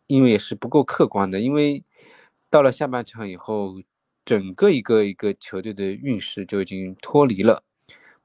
[0.07, 1.39] 因为也是不够客观的。
[1.39, 1.83] 因为
[2.49, 3.81] 到了下半场以后，
[4.23, 7.63] 整个一个一个球队的运势就已经脱离了，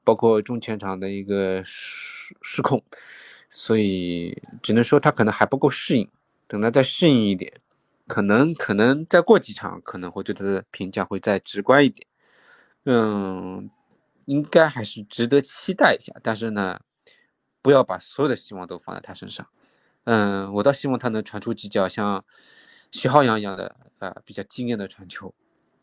[0.03, 2.83] 包括中前场的一个失失控，
[3.49, 6.07] 所以只能说他可能还不够适应。
[6.47, 7.49] 等他再适应一点，
[8.11, 12.07] 可能可能再过几场，可能会对他的评价会再直观一点。
[12.83, 13.69] 嗯，
[14.25, 16.13] 应该还是值得期待一下。
[16.21, 16.81] 但是呢？
[17.63, 19.47] 不要把所有的希望都放在他身上，
[20.05, 22.25] 嗯，我倒希望他能传出几脚像
[22.91, 25.31] 徐浩洋一样的呃比较惊艳的传球，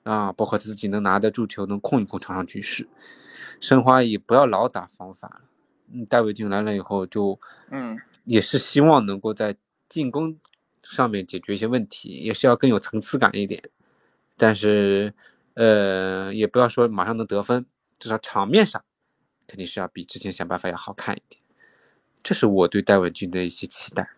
[0.03, 2.89] 啊，包括自己能拿得住球，能控一控场上局势。
[3.61, 5.43] 申花也不要老打防反了，
[5.93, 7.39] 嗯，戴维俊来了以后就，
[7.70, 9.57] 嗯，也是希望能够在
[9.89, 10.37] 进攻
[10.83, 13.62] 上面解决一些问题，也是要更有层次感一点。
[14.37, 15.12] 但是，
[15.55, 17.66] 呃，也不要说马上能得分，
[17.99, 18.85] 至少场面上
[19.47, 21.43] 肯定是要比之前想办法要好看一点。
[22.22, 24.11] 这是我对戴文军的一些期待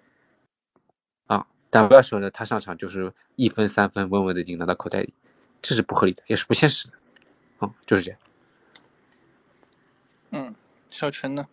[1.26, 5.14] 啊，但不要说呢，他上场就是一分三分稳稳的已经拿到口袋里，
[5.62, 6.94] 这是不合理的，也是不现实的，
[7.58, 8.20] 啊，就是这样。
[10.32, 10.54] 嗯，
[10.90, 11.48] 小陈呢？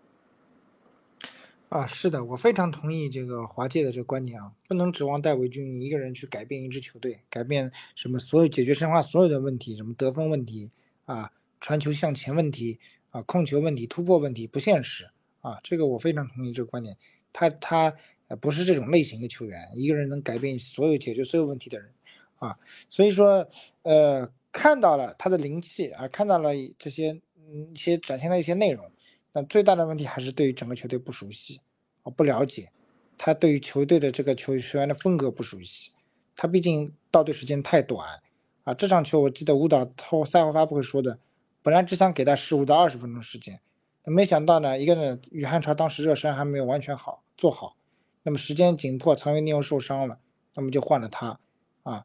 [1.69, 10.71] 啊，是的，我非常同意这个华界的这个观点啊，不能指望戴维军一个人去改变一支球队，改变什么所有解决申花所有的问题，什么得分问题
[11.03, 15.09] 啊，传球向前问题啊，控球问题，突破问题，不现实。
[15.41, 16.97] 啊，这个我非常同意这个观点。
[17.31, 17.93] 他他
[18.41, 21.89] 不是这种类型的球员，一个人能改变所有解决所有问题的人
[22.37, 22.57] 啊。
[22.89, 23.47] 所以说
[23.83, 28.89] 呃看到了他的灵气啊，看到了这些嗯一些展现的一些内容。
[29.37, 31.61] 那最大的问题还是对于整个球队不熟悉
[32.01, 32.71] 啊，不了解。
[33.19, 35.91] 他对于球队的这个球球员的风格不熟悉。
[36.35, 38.19] 他毕竟到队时间太短
[38.63, 38.73] 啊。
[38.73, 41.19] 这场球我记得舞蹈后赛后发布会说的，
[41.61, 43.61] 本来只想给他十五到二十分钟时间。
[44.05, 47.77] 没想到呢，一个呢，宇汉超当时热身还没有完全好做好，
[48.23, 50.17] 那么时间紧迫，曹云定又受伤了，
[50.55, 51.39] 那么就换了他，
[51.83, 52.03] 啊，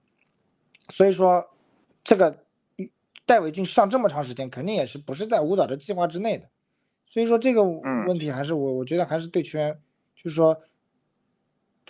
[0.91, 1.49] 所以说
[2.05, 2.45] 这个
[3.25, 6.51] 戴伟俊上这么长时间，肯定也是不是在舞蹈的计划之内的，
[7.13, 9.79] 所以说这个问题还是我我觉得还是对球员，
[10.17, 10.63] 就是说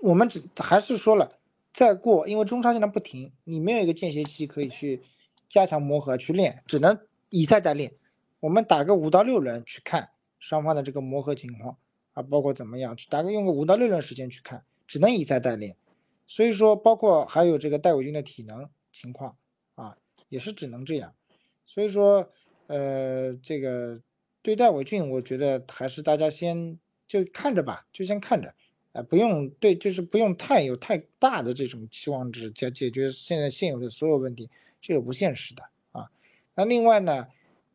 [0.01, 1.29] 我们只还是说了
[1.73, 5.01] 再过，因为中超现在不停，你没有一个间歇期可以去
[5.49, 6.99] 加强磨合去练，只能
[7.31, 7.93] 以赛代练。
[8.41, 10.09] 我们打个五到六轮去看
[10.41, 11.77] 双方的这个磨合情况
[12.15, 15.77] 啊，包括怎么样去打个用个五到六轮时间去看，只能以赛代练。
[16.27, 19.37] 所以说，包括还有这个戴伟军的体能情况
[19.77, 19.97] 啊，
[20.29, 21.15] 也是只能这样。
[21.65, 22.29] 所以说，
[22.67, 24.01] 呃，这个
[24.43, 28.53] 对待伟俊，我觉得还是大家先就看着吧，就先看着，
[28.93, 35.63] 啊，不用对，就是不用太有太大的这种期望值，解解决现在现有的所有问题，这个不现实的
[35.93, 36.11] 啊。
[36.55, 37.27] 那另外呢，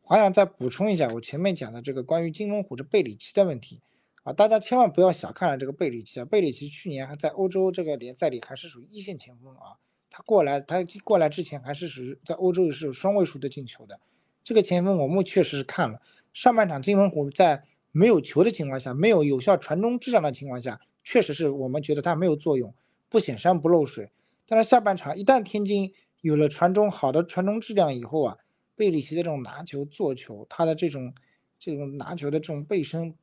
[0.02, 3.80] 还想再补充一下我前面讲的这个关于金龙虎这贝里奇的问题。
[4.24, 6.24] 啊，大家千万不要小看了这个贝里奇啊！
[6.26, 9.78] 贝里奇去年还在欧洲这个联赛里还是属于一线前锋啊。
[10.10, 13.98] 他过来，他过来之前还是属于在欧洲是有双位数的进球的。
[14.44, 16.02] 这个前锋我们确实是看了，
[16.32, 17.62] 上半场金门虎在
[17.92, 22.74] 没有球的情况下，没有有效传中质量的情况下，确实是我们觉得他没有作用，
[23.08, 24.10] 不显山不漏水。
[24.46, 28.36] 但是下半场一旦天津有了传中好的传中质量以后啊，
[28.76, 31.12] 贝里奇的这种拿球做球，他的这种
[31.58, 33.14] 这种拿球的这种背身。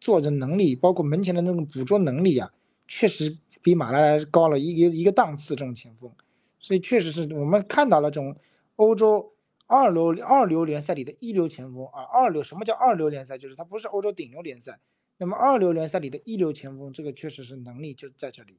[0.00, 2.52] 做的能力，包括门前的那种捕捉能力啊，
[2.88, 5.54] 确实比马拉莱高了一个一个档次。
[5.54, 6.10] 这种前锋，
[6.58, 8.34] 所以确实是我们看到了这种
[8.76, 9.32] 欧洲
[9.72, 12.02] 二流二流联赛里的一流前锋啊。
[12.12, 13.38] 二流什么叫二流联赛？
[13.38, 14.78] 就是它不是欧洲顶流联赛。
[15.16, 18.58] 那么二流联赛里的一流前锋，这个确实是能力就在这里。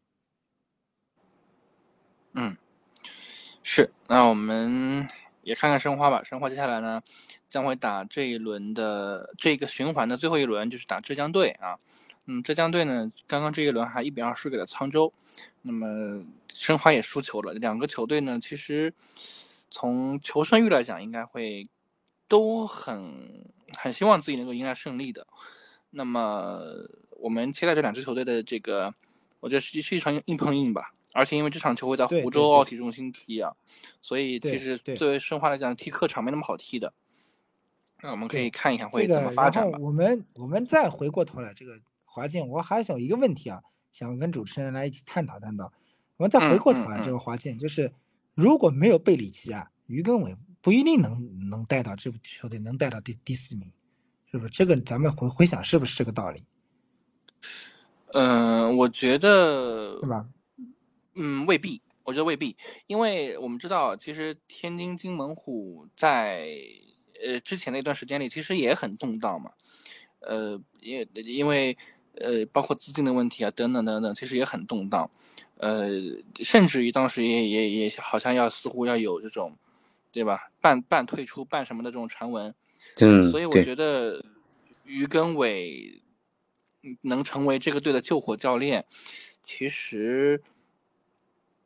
[2.34, 2.58] 嗯，
[3.62, 3.92] 是。
[4.08, 5.08] 那我们
[5.44, 6.24] 也看看申花吧。
[6.24, 7.02] 申花接下来呢？
[7.48, 11.78] 将会打这一轮的这个循环的最后一轮，就是打浙江队啊。
[12.26, 15.14] 嗯，浙江队呢，刚刚这一轮还一比二输给了沧州。
[15.62, 17.54] 那么申花也输球了。
[17.54, 18.92] 两个球队呢，其实
[19.74, 21.68] 从求胜欲来讲，应该会
[22.28, 23.44] 都很
[23.76, 25.26] 很希望自己能够迎来胜利的。
[25.90, 26.62] 那么
[27.10, 28.94] 我们期待这两支球队的这个，
[29.40, 30.94] 我觉得是是一场硬碰硬吧。
[31.12, 33.52] 而且因为这场球会在湖州奥体中心踢啊，
[34.00, 36.94] 所以其实作为申花来讲，踢客场没那么好踢的。
[38.04, 39.80] 那我们可以看一看会怎么发展吧。
[39.82, 45.72] 我们我们再回过头来，这个华健，我还想一个问题啊，想跟主持人来一起探讨探讨。
[46.18, 47.92] 我们再回过头来，这个华健就是
[48.36, 53.72] 如果没有贝里奇啊，于根伟不一定能能带到这个球队能带到第第四名，
[54.32, 54.52] 是不是？
[54.52, 56.42] 这个咱们回回想是不是这个道理？
[58.14, 60.28] 嗯，我觉得是吧？
[61.16, 62.56] 嗯，未必，我觉得未必，
[62.88, 66.50] 因为我们知道，其实天津津门虎在。
[67.26, 69.50] 呃，之前的一段时间里，其实也很动荡嘛，
[70.20, 71.78] 呃，因因为
[72.16, 75.10] 呃，包括资金的问题啊，等等等等，其实也很动荡，
[75.64, 75.90] 呃，
[76.44, 79.58] 甚至于当时也也也好像要似乎要有这种，
[80.12, 80.52] 对吧？
[80.62, 82.54] 半半退出半什么的这种传闻，
[83.02, 84.24] 嗯，所以我觉得
[84.86, 86.02] 于根伟
[87.02, 88.86] 能成为这个队的救火教练，
[89.42, 90.44] 其实。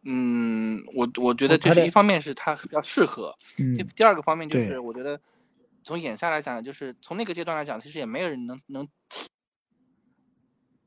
[0.09, 5.19] 嗯，我我觉得这是一方面是他比较适合，第第二个方面就是我觉得
[5.83, 8.87] 从眼下来讲，就是从那个阶段来讲，其实也没有人能能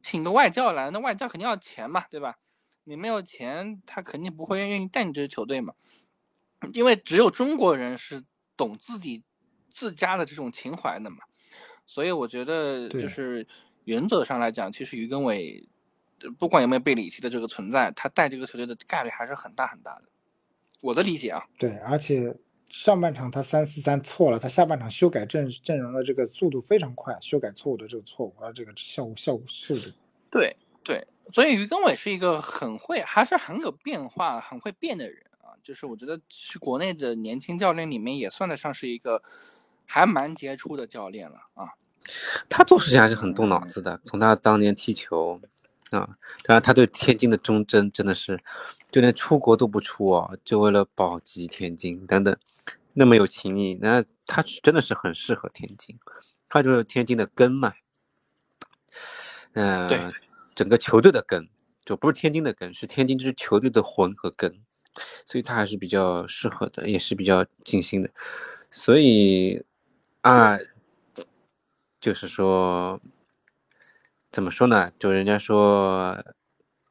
[0.01, 2.39] 请个外教来，那外教肯定要钱嘛，对吧？
[2.85, 5.75] 你没有钱，他肯定不会愿意带你这支球队嘛，
[6.73, 8.23] 因为只有中国人是
[8.57, 9.23] 懂自己
[9.71, 11.19] 自家的这种情怀的嘛，
[11.87, 13.47] 所以我觉得就是
[13.85, 15.67] 原则上来讲，其实于根伟。
[16.39, 20.03] 不管有没有贝里奇的这个存在，他带这个球队的概率还是很大很大的。
[20.83, 22.37] 我的理解啊，对，而且
[22.69, 29.91] 上半场他三四三错了，他下半场修改阵阵容的这个速度非常快，修改错误的这个错误，而这个效果效果速度。
[30.31, 30.55] 对
[30.85, 31.03] 对，
[31.33, 35.55] 所以于根伟是一个很会，还是很有变化、很会变的人啊。
[35.63, 39.23] 就是我觉得是国内的年轻教练里面也算得上是一个
[39.87, 41.71] 还蛮杰出的教练了啊。
[42.49, 45.41] 他做事情还是很动脑子的，从他当年踢球。
[45.91, 46.09] 啊，
[46.45, 48.41] 当然，他对天津的忠贞真的是，
[48.93, 52.37] 就连出国都不出啊，就为了保级天津等等，
[52.93, 55.99] 那么有情义，那他真的是很适合天津，
[56.49, 57.73] 他就是天津的根嘛，
[59.55, 60.13] 嗯，
[60.55, 61.49] 整个球队的根，
[61.85, 64.61] 就不是天津的根，是天津这支球队的魂和根，
[65.27, 68.11] 所以他还是比较适合的，也是比较尽心的，
[68.71, 69.65] 所以
[70.21, 70.59] 啊，
[72.01, 73.01] 就是说。
[74.33, 74.93] 怎么说呢？
[74.97, 76.17] 就人家说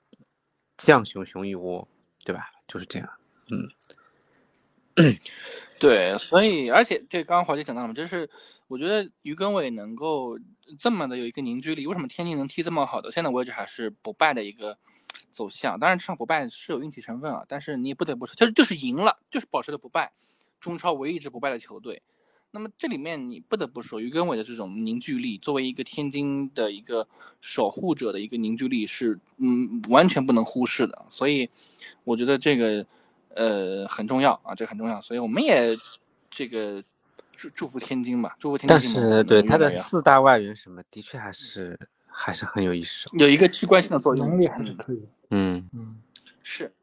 [0.76, 1.88] “将熊熊一窝”，
[2.26, 2.51] 对吧？
[2.68, 3.10] 就是这样。
[3.49, 5.16] 嗯，
[5.80, 8.30] 对，所以而且对，刚刚华姐讲到了嘛，就是
[8.68, 10.38] 我觉得于根伟能够
[10.78, 13.11] 这么的有一个凝聚力，为什么天津能踢这么好的？
[13.11, 14.78] 现在为止还是不败的一个
[15.32, 15.80] 走向。
[15.80, 20.11] 当然，这场不败是有运气成分啊，但是你也不得不说，就是就是赢了，就是保持了不败，
[20.59, 22.01] 中超唯一一支不败的球队。
[22.51, 27.07] 那么这里面你不得不说于根伟的这种凝聚力，作为一个天津的一个
[27.41, 31.47] 守护者的一个凝聚力是嗯完全不能忽视的，所以
[32.03, 32.84] 我觉得这个
[33.36, 35.78] 呃很重要啊，这很重要，所以我们也
[36.32, 36.84] 这个
[37.39, 38.69] 祝祝福天津吧，祝福天津。
[38.69, 45.07] 但是对他的四大外援什么，的确还是还是很有意思，有一个器官性的作用，能力还是可以。
[45.29, 46.01] 嗯嗯，
[46.43, 46.73] 是，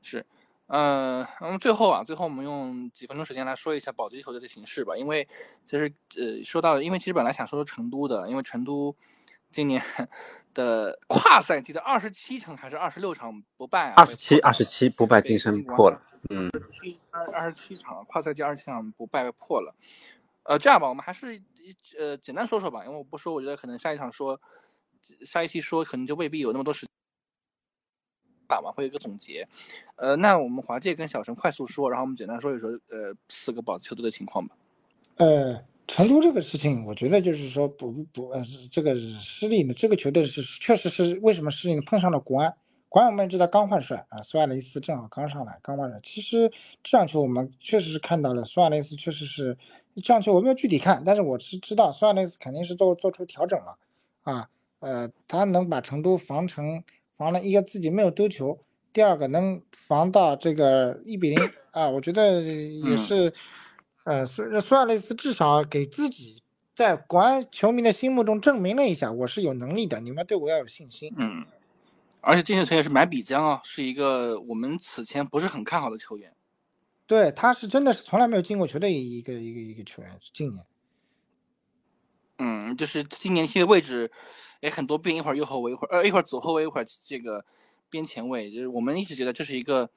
[0.00, 0.24] 是，
[0.68, 4.96] 呃，那么最后啊，最后我们用几分钟时间来说一下保级球队的形势吧。
[4.96, 5.28] 因为
[5.66, 8.96] 其实呃，说到，因为其实本来想说说成都的，因为成都
[9.50, 9.82] 今年
[10.54, 16.50] 的 跨赛季的二十七场还是二十六场不败啊，二十七二十七不败金身破了，嗯，
[17.10, 19.74] 二二十七场跨赛季二十七场不败破了。
[20.44, 24.40] 呃，这样吧，我们还是一呃简单说说吧，因为我不说，我觉得可能下一场说，
[25.24, 26.86] 下一期说可能就未必有那么多时。
[28.48, 29.46] 打完会有一个总结，
[29.94, 34.56] 呃，那我们华界跟小陈快速说，然后我们简单说一说，呃，四个保级球队的情况吧。
[35.18, 35.62] 呃，
[35.92, 41.82] 成都这个事情，我觉得就是说不不呃，这个失利呢，这个球队是确实是为什么失利呢？
[41.84, 42.54] 碰上了国安，
[42.88, 45.98] 国安我们知道刚换帅啊，苏亚雷斯正好刚上来，刚换帅。
[46.02, 46.50] 其实
[46.84, 49.58] 这场球我们确实是看到了，苏亚雷斯确实是
[49.96, 53.76] 这场球我没有具体看，但是我是知道苏亚雷斯肯定是做做出调整了
[54.22, 56.82] 啊，呃，他能把成都防成。
[57.12, 58.58] 防了一个自己没有丢球，
[58.94, 61.38] 第二个能防到这个一比零
[61.70, 63.30] 啊，我觉得也是，
[64.10, 66.42] 呃，苏苏亚雷斯至少给自己
[66.74, 71.14] 在国安球迷的心目中证明了一下，我是有能力的，你们对我要有信心。
[71.16, 71.46] 嗯，
[72.20, 76.34] 而且金球成员是买比江啊，是一个我们此前不是很看好的球员。
[77.06, 80.66] 对，他是真的是从来没有进过球的一个一个一个球员，今年。
[82.38, 84.10] 嗯，就是今年踢的位置
[84.60, 87.44] 也很多变，一会儿右后卫，一会儿呃一会儿左后卫，一会儿这个
[87.88, 89.88] 边前卫，就是我们一直觉得这是一个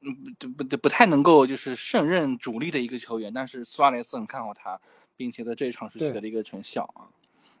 [0.00, 4.80] 嗯不不不太能够就是胜任主力的一个球员，但是苏亚雷斯很看好他，
[5.16, 7.08] 并且在这一场是取得了一个成效啊。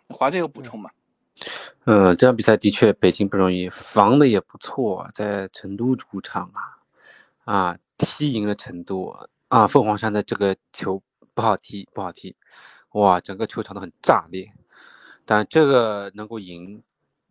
[0.08, 0.90] 华健有补充吗？
[1.84, 6.78] 嗯，这场比赛的确北京不容易，防的也不错，在成都主场啊
[7.44, 9.14] 啊踢赢了成都
[9.48, 11.02] 啊，凤凰山的这个球
[11.34, 12.36] 不好踢，不好踢。
[12.92, 14.50] 哇，整个球场都很炸裂，
[15.24, 16.82] 但这个能够赢，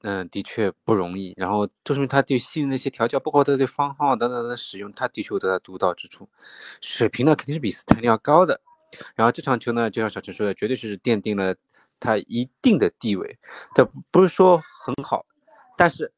[0.08, 1.34] 嗯，的确不容易。
[1.36, 6.30] 然后，就说明他对新人的一些调教，包括他对方号等等的使用，他的确有他的独到之处。
[6.80, 8.62] 水平呢，肯定是比斯坦利要高的。
[9.16, 11.56] 然后这场球呢，就像小陈说的，绝对是奠定了
[12.00, 13.40] 他一定的地位。
[13.74, 15.26] 这不是说很好，
[15.76, 16.14] 但是，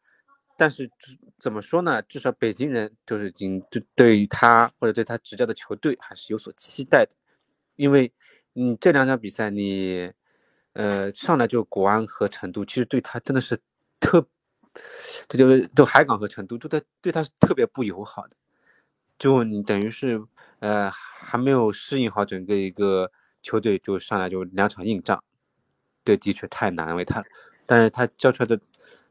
[0.57, 0.91] 但是
[1.39, 2.01] 怎么说呢？
[2.01, 7.15] 至少北京人就是已经对对于他或者对他执教的球队还是有所期待的，
[7.75, 8.11] 因为。
[8.59, 10.11] 嗯，这两场比赛你，
[10.73, 13.55] 呃，上来就国安和成都，其实对他真的是
[13.99, 14.27] 特，
[15.27, 18.35] 这就就海港和成都，对他对他是特别不友好的，
[19.17, 20.23] 就你等于是
[20.59, 25.23] 呃还没有适应好整个一个球队，就上来就两场硬仗，
[26.05, 27.25] 这的确太难为他了。
[27.65, 28.59] 但是他交出来的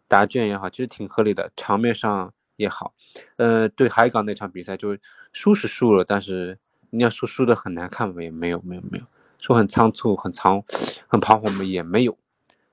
[0.08, 2.94] 答卷也好，其实挺合理的，场面上也好，
[3.36, 4.96] 呃，对海港那场比赛就
[5.32, 6.58] 输是输了，但是
[6.90, 9.04] 你要说输的很难看，没没有没有没有。
[9.38, 10.62] 说很仓促、很仓、
[11.06, 12.16] 很彷徨嘛，也没有，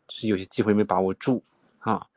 [0.08, 1.44] 只是有些机会没把握住
[1.84, 2.08] 啊。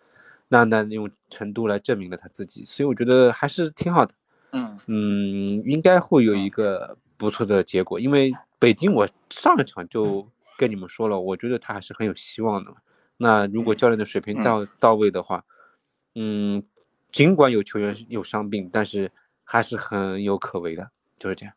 [0.49, 4.15] 那那用成都来证明了他自己，所以我觉得还是挺好的。
[4.53, 7.99] 嗯嗯，应该会有一个不错的结果。
[7.99, 10.25] 因为北京，我上一场就
[10.57, 12.73] 跟你们说了，我觉得他还是很有希望的。
[13.17, 15.45] 那如果教练的水平到到位的话，
[16.15, 16.63] 嗯，
[17.11, 19.11] 尽管有球员有伤病，但是
[19.43, 21.55] 还是很有可为的，就是这样。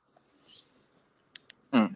[1.73, 1.95] 嗯。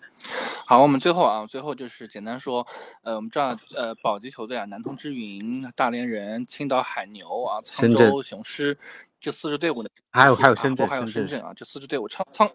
[0.73, 2.65] 好，我们最后啊，最后就是简单说，
[3.03, 8.75] 呃，我们知道，呃，保级球队啊，南通之云、大连人、青岛海牛啊、沧州雄狮
[9.19, 12.49] 这四支队伍呢，还有还有深圳，还有深圳啊，这四支队伍，沧沧，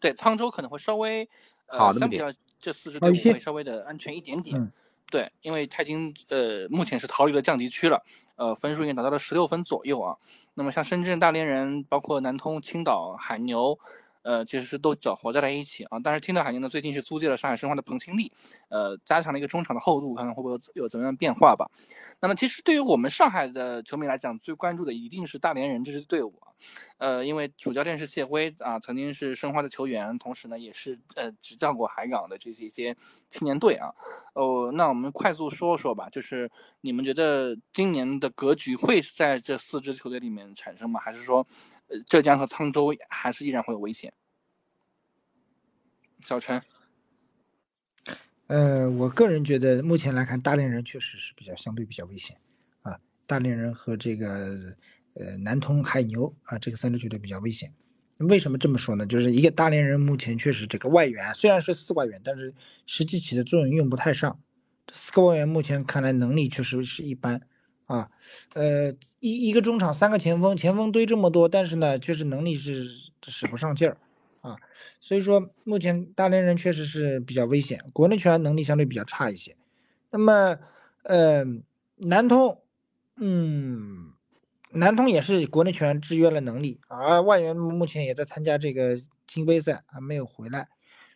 [0.00, 1.28] 对，沧州可能会稍微
[1.68, 4.72] 呃，相比较这四支队伍会稍微的安全一点点，
[5.08, 8.02] 对，因为他已经呃目前是逃离了降级区了，
[8.34, 10.16] 呃，分数已经达到了十六分左右啊。
[10.54, 13.78] 那么像深圳、大连人，包括南通、青岛海牛。
[14.22, 15.98] 呃，其实是都搅和在了一起啊。
[16.02, 18.32] 但是青岛海牛呢，最近是租借了上海申花的彭清丽，
[18.68, 21.70] 呃，加强了一个中场的厚度，看看会不会有有怎么样变化吧。
[22.20, 26.52] 那么，其实对于我们上海的球迷来讲，最关注的一定是大连人这支队伍啊。
[26.98, 32.96] 呃，因为主教练是谢辉啊，曾经是申花的球员，同时呢，也是呃执教过海港的这些一些
[33.28, 33.92] 青年队啊。
[34.34, 36.48] 哦，那我们快速说说吧，就是
[36.80, 41.00] 你们觉得今年的格局会在这四支球队里面产生吗？
[41.00, 41.44] 还是说，
[42.06, 44.12] 浙江和沧州还是依然会有危险？
[46.20, 46.62] 小陈，
[48.46, 52.36] 呃，我个人觉得目前来看，大连人确实是比较相对比较危险
[52.82, 52.98] 啊。
[53.26, 54.76] 大连人和这个
[55.14, 57.72] 呃南通海牛啊，这个三支球队比较危险。
[58.18, 59.04] 为什么这么说呢？
[59.04, 62.54] 就是一个大连人目前确实这个外援虽然是四外援，但是
[62.86, 64.40] 实际起的作用用不太上。
[64.92, 67.40] 四个外援目前看来能力确实是一般
[67.86, 68.10] 啊。
[68.54, 72.84] 呃，一一个中场三个前锋，前锋堆这么多，但是呢，确实能力是
[73.26, 73.96] 使不上劲儿。
[74.40, 74.56] 啊，
[75.00, 79.54] 所以说目前大连人确实是比较危险，国内球员能力相对比较差一些。
[80.10, 80.58] 那么，
[81.04, 81.44] 呃，
[81.96, 82.60] 南通，
[83.16, 84.12] 嗯，
[84.72, 90.68] 南通也是国内球员制约了能力，而外援目前也在参加这个金杯赛，还没有回来。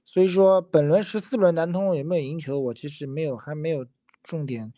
[0.04, 3.84] 所以说，本轮十四轮南通有没有赢球，我其实没有还没有
[4.22, 4.72] 重点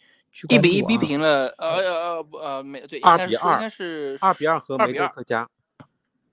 [0.48, 0.60] 一、啊。
[0.60, 5.48] 比一逼平了，呃呃呃呃，没对，二比二应该是应该是二比二和梅州客家，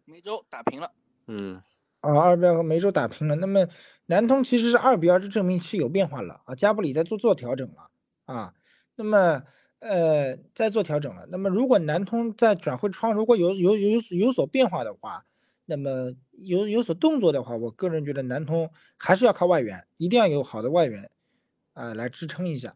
[0.06, 0.91] 梅州打平了。
[1.28, 1.62] 嗯，
[2.01, 3.36] 啊，二比二和梅州打平了。
[3.36, 3.68] 那么
[4.06, 7.89] 南通其实是二比二，这证明是有变化了啊，加布里在做做调整了
[8.26, 8.53] 啊。
[8.95, 9.41] 那么
[9.80, 11.28] 呃，在做调整了。
[11.32, 15.26] 那么如果南通在转会窗如果有有有有所变化的话，
[15.66, 21.10] 那么有有所动作的话，我个人觉得南通还是要靠外援，一定要有好的外援
[21.74, 22.76] 啊、来支撑一下。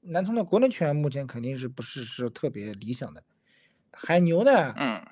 [0.00, 3.22] 南通的国内球员目前肯定是不是是特别理想的。
[3.92, 4.72] 海牛呢？
[4.76, 5.06] 嗯，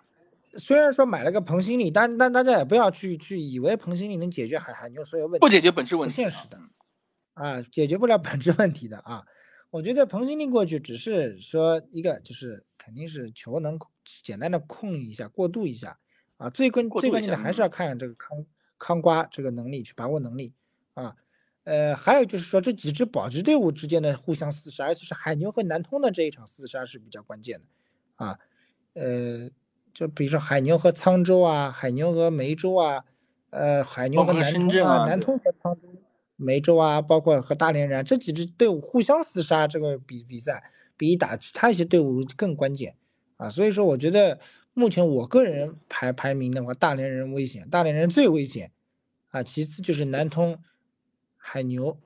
[0.45, 6.61] 虽然说买了个彭新力，但但大家也不要去去以为彭新力能解决海海牛所有问题，不解决本质问题啊，不现实的
[7.35, 9.25] 啊，解决不了本质问题的啊。
[9.71, 13.91] 我觉得彭新力过去只是说一个，就是肯定是球能控
[14.23, 15.99] 简单的控一下、过渡一下
[16.39, 16.49] 啊。
[16.49, 18.47] 最关最关键的还是要看这个康
[18.79, 20.55] 康瓜这个能力去把握能力
[20.95, 21.15] 啊。
[21.69, 27.65] 呃，还有就是说这几支保级队伍之间的互相厮杀，尤其是海牛和南通的这一场厮杀是比较关键的
[28.25, 28.39] 啊。
[28.95, 29.51] 呃，
[29.93, 33.05] 就比如说海牛和沧州啊，海牛和梅州啊，
[33.51, 35.83] 呃，海牛和南通深圳啊南通和沧州、
[36.37, 42.97] 梅州啊，包括和大连人啊这几支队伍互相厮杀，这个比比赛比打其他一些队伍更关键
[43.37, 43.51] 啊。
[43.51, 44.41] 所以说，我觉得
[44.73, 48.73] 目前我个人排排名的话，大连人危险，大连人最危险
[49.29, 50.59] 啊，其次就是南通、
[51.51, 51.99] 海牛，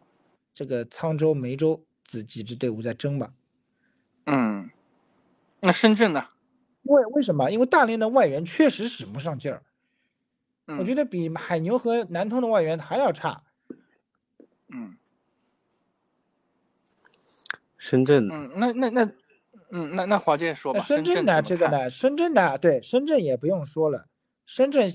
[0.54, 3.32] 这个沧州、梅州这几支队伍在争吧。
[4.26, 4.70] 嗯，
[5.60, 6.24] 那深圳呢？
[6.84, 7.50] 因为为什么？
[7.50, 9.62] 因为大连的外援确实使不上劲儿，
[10.78, 13.42] 我嗯觉得比海牛和南通的外援还要差。
[14.68, 14.96] 嗯
[17.78, 19.04] 深圳嗯，那那那
[19.72, 21.42] 嗯那那华健说吧，深圳圳呢？
[21.42, 21.48] 怎么看？
[21.48, 21.90] 这个呢？
[21.90, 22.58] 深圳的？
[22.58, 24.06] 对，深圳也不用说了，
[24.46, 24.88] 深圳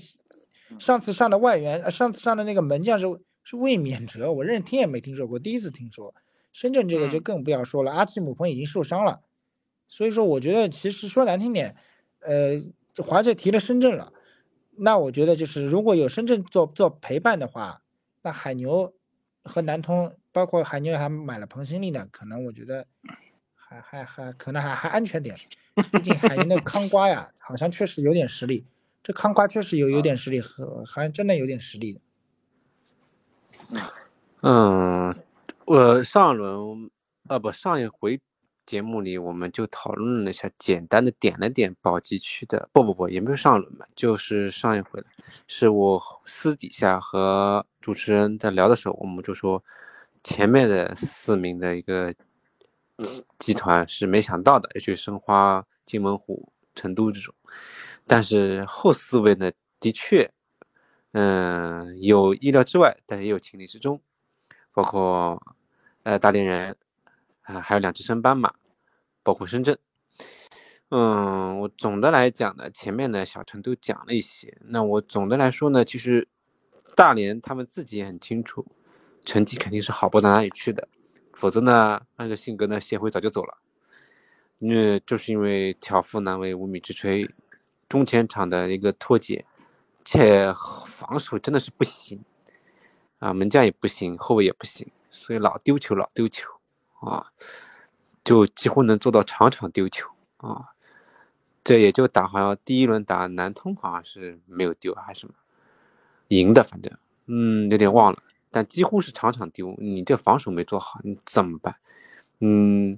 [0.70, 3.06] 嗯上次上的外援，呃上次上的那个门将是
[3.48, 6.14] 是魏冕者，我认听也没听说过，第一次听说。
[6.52, 9.22] 深圳这个就嗯更不要说了，阿基姆彭已经受伤了，
[9.86, 11.74] 所以说我觉得其实说难听点，
[12.20, 12.62] 呃，
[13.02, 14.12] 华界提了深圳了，
[14.76, 17.80] 那我觉得就是如果有深圳做做陪伴的话，
[18.20, 18.92] 那海牛
[19.44, 22.86] 和南通，包括海牛还买了彭新力呢，可能我觉得
[23.54, 25.34] 还还还可能还还安全点。
[25.90, 28.66] 毕竟海牛那个康瓜呀，好像确实有点实力，
[29.02, 32.00] 这康瓜确实有有点实力，和还真的有点实力的。
[34.42, 35.14] 嗯，
[35.66, 36.90] 我上轮，
[37.26, 38.20] 啊不，上一回
[38.64, 45.06] 节目里我们就讨论了一下，简单的点了点宝鸡区的，不不不，也没有上轮吧，就是上一回了，
[45.46, 49.62] 是我私底下和主持人在聊的时候，我们就说
[50.22, 52.12] 前面的四名的一个
[53.02, 57.34] 集集团是没想到的，也就是申花、金门虎、成都这种，
[58.06, 59.50] 但是后四位呢，
[59.80, 60.30] 的确，
[61.12, 64.00] 嗯，有意料之外，但是也有情理之中。
[64.72, 65.42] 包括
[66.04, 66.76] 呃大连人
[67.42, 68.54] 啊、还有两只升班马，
[69.22, 69.78] 包括深圳。
[70.90, 74.56] 嗯，我总的来讲呢，前面的小陈都讲了一些。
[74.66, 76.28] 那我总的来说呢，其实
[76.94, 78.66] 大连他们自己也很清楚，
[79.24, 80.88] 成绩肯定是好不到哪里去的，
[81.32, 83.58] 否则呢，按照性格呢，谢辉早就走了。
[84.58, 87.28] 因为就是因为挑夫难为无米之炊，
[87.88, 89.44] 中前场的一个脱节，
[90.10, 90.52] 且
[90.86, 92.24] 防守真的是不行。
[93.18, 96.48] 啊，门将也不行，后卫也不行，所以老丢球，老丢球，
[97.00, 97.32] 啊，
[98.22, 100.68] 就几乎能做到场场丢球啊。
[101.64, 105.34] 这也就打好像第一轮打南通好像是没有丢还是什么，
[106.28, 106.96] 赢的反正，
[107.26, 109.74] 嗯，有点忘了，但几乎是场场丢。
[109.78, 111.74] 你这防守没做好，你怎么办？
[112.38, 112.96] 嗯，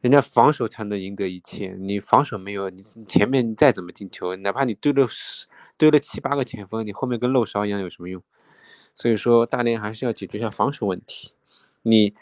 [0.00, 5.46] 人家防守才能赢得一切，你防守没有，你前面你再怎么进球，哪怕你堆了十
[5.76, 8.22] 堆了七八个前锋，你后面跟漏勺一样有什么用？
[8.94, 11.32] 所以说，大连还是要解决一下防守问题。
[11.82, 12.14] 你，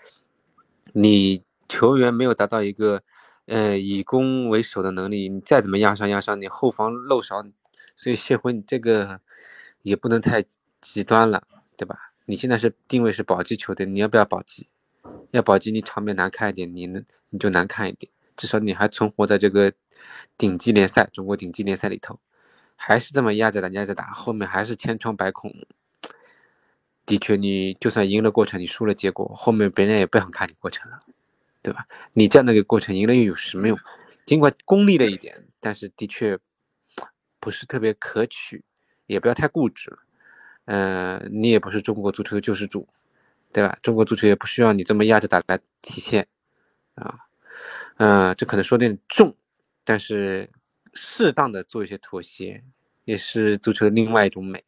[0.92, 3.02] 你球员没有达到一个，
[3.46, 7.44] 呃，以攻为守的能力，你再怎么压上压上，你后防漏勺，
[7.96, 9.20] 所以谢辉你这个
[9.82, 10.44] 也不能太
[10.80, 11.42] 极端了，
[11.76, 11.96] 对吧？
[12.26, 14.68] 你现在是定位是保级球队，你要不要保级？
[15.30, 19.72] 要保级，你场面难看一点，你能你就难看一点，至少你还存活在这个
[20.36, 22.18] 顶级联赛，中国顶级联赛里头，
[22.76, 25.54] 还是这么压着打压着打，后面还是千疮百孔。
[27.04, 31.00] 的确，你就算赢了过程，你输了结果，后面别人也不想看你过程了，
[31.62, 31.86] 对吧？
[32.12, 33.78] 你这样的一个过程赢了又有什么用？
[34.26, 36.38] 尽管功利了一点，但是的确
[37.40, 38.62] 不是特别可取，
[39.06, 39.98] 也不要太固执了。
[40.66, 42.86] 嗯、你也不是中国足球的救世主，
[43.54, 43.78] 对吧？
[43.82, 46.28] 中国足球也不需要你这么压着打来体现
[46.98, 47.18] 啊。
[47.96, 49.34] 嗯、这可能说的有点重，
[49.84, 50.48] 但是
[50.94, 52.62] 适当的做一些妥协，
[53.04, 54.64] 也是足球的另外一种美。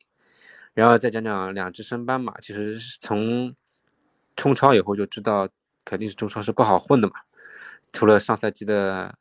[0.75, 3.55] 然后再讲讲两支升班马，其实从
[4.37, 5.49] 冲超以后就知道，
[5.85, 7.15] 肯定是中超是不好混的嘛。
[7.93, 9.17] 除了上赛季的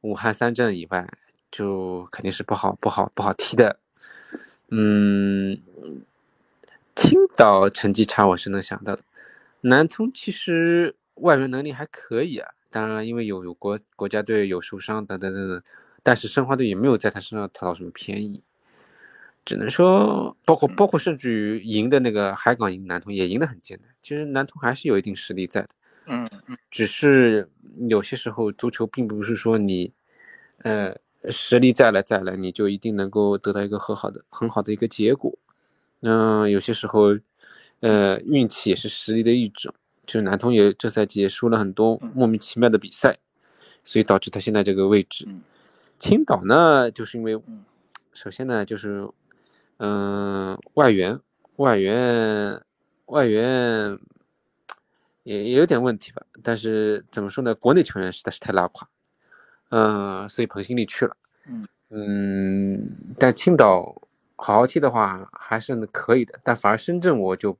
[0.00, 1.08] 武汉三镇以外，
[1.50, 3.78] 就肯定是不好、不好、不好踢的。
[4.68, 5.60] 嗯，
[6.94, 9.02] 青岛成绩差，我是能想到的。
[9.62, 15.62] 南通其实外援能力还可以啊，当然了，因为有有国国家队有受伤等等等等，
[16.02, 18.42] 但是申花队也没有在他身上讨到什么便宜，
[19.44, 23.90] 只能说，包括包括甚至于赢的那个海港赢南通也赢得很艰难。
[24.02, 25.68] 其实南通还是有一定实力在的，
[26.06, 27.48] 嗯嗯，只是
[27.88, 29.92] 有些时候足球并不是说你，
[30.58, 30.96] 呃。
[31.28, 35.30] 实力再来再来，你就一定能够得到一个很好的、很好的一个结果。
[36.00, 37.14] 嗯，有些时候，
[37.80, 39.74] 呃，运气也是实力的一种。
[40.10, 43.16] 就是南通也这赛季也输了很多莫名其妙的比赛，
[43.84, 45.28] 所以导致他现在这个位置。
[46.00, 47.40] 青岛呢，就是因为，
[48.12, 49.08] 首先呢，就是，
[49.76, 51.16] 嗯，外援，
[51.58, 52.60] 外援，
[53.06, 53.96] 外援
[55.22, 56.20] 也也有点问题吧。
[56.42, 57.54] 但是怎么说呢？
[57.54, 58.88] 国内球员实在是太拉垮。
[59.68, 61.16] 嗯，所以彭新力去了。
[61.46, 64.02] 嗯嗯，但青岛
[64.34, 67.56] 好好踢的话还是可以的，但反而深圳我就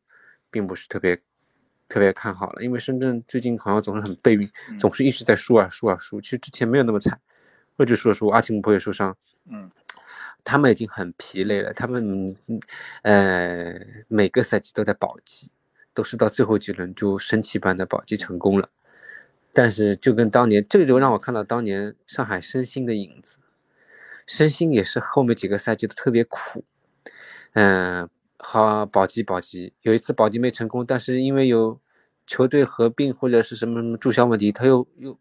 [0.51, 1.20] 并不是特别
[1.91, 6.20] 特别看好了，因为深圳最近好像总是很备运，总是一直在输啊输啊输。
[6.20, 7.20] 其实之前没有那么惨，
[7.76, 9.14] 或者说输阿奇姆不会受伤。
[9.47, 9.68] 嗯，
[10.45, 12.36] 他们已经很疲累了，他们
[13.03, 13.74] 呃
[14.07, 15.51] 每个赛季都在保级，
[15.93, 18.70] 都是到最后几轮就神奇般的保级成功了。
[19.53, 23.38] 但是就跟当年，这个就让我看到当年上海申鑫的影子。
[24.24, 26.64] 申鑫也是后面几个赛季都特别苦，
[27.55, 28.09] 嗯，
[28.43, 31.78] 好保级保级，有一次保级没成功，但是因为有
[32.26, 35.18] 球队合并或者是什么什么注销问题，他又又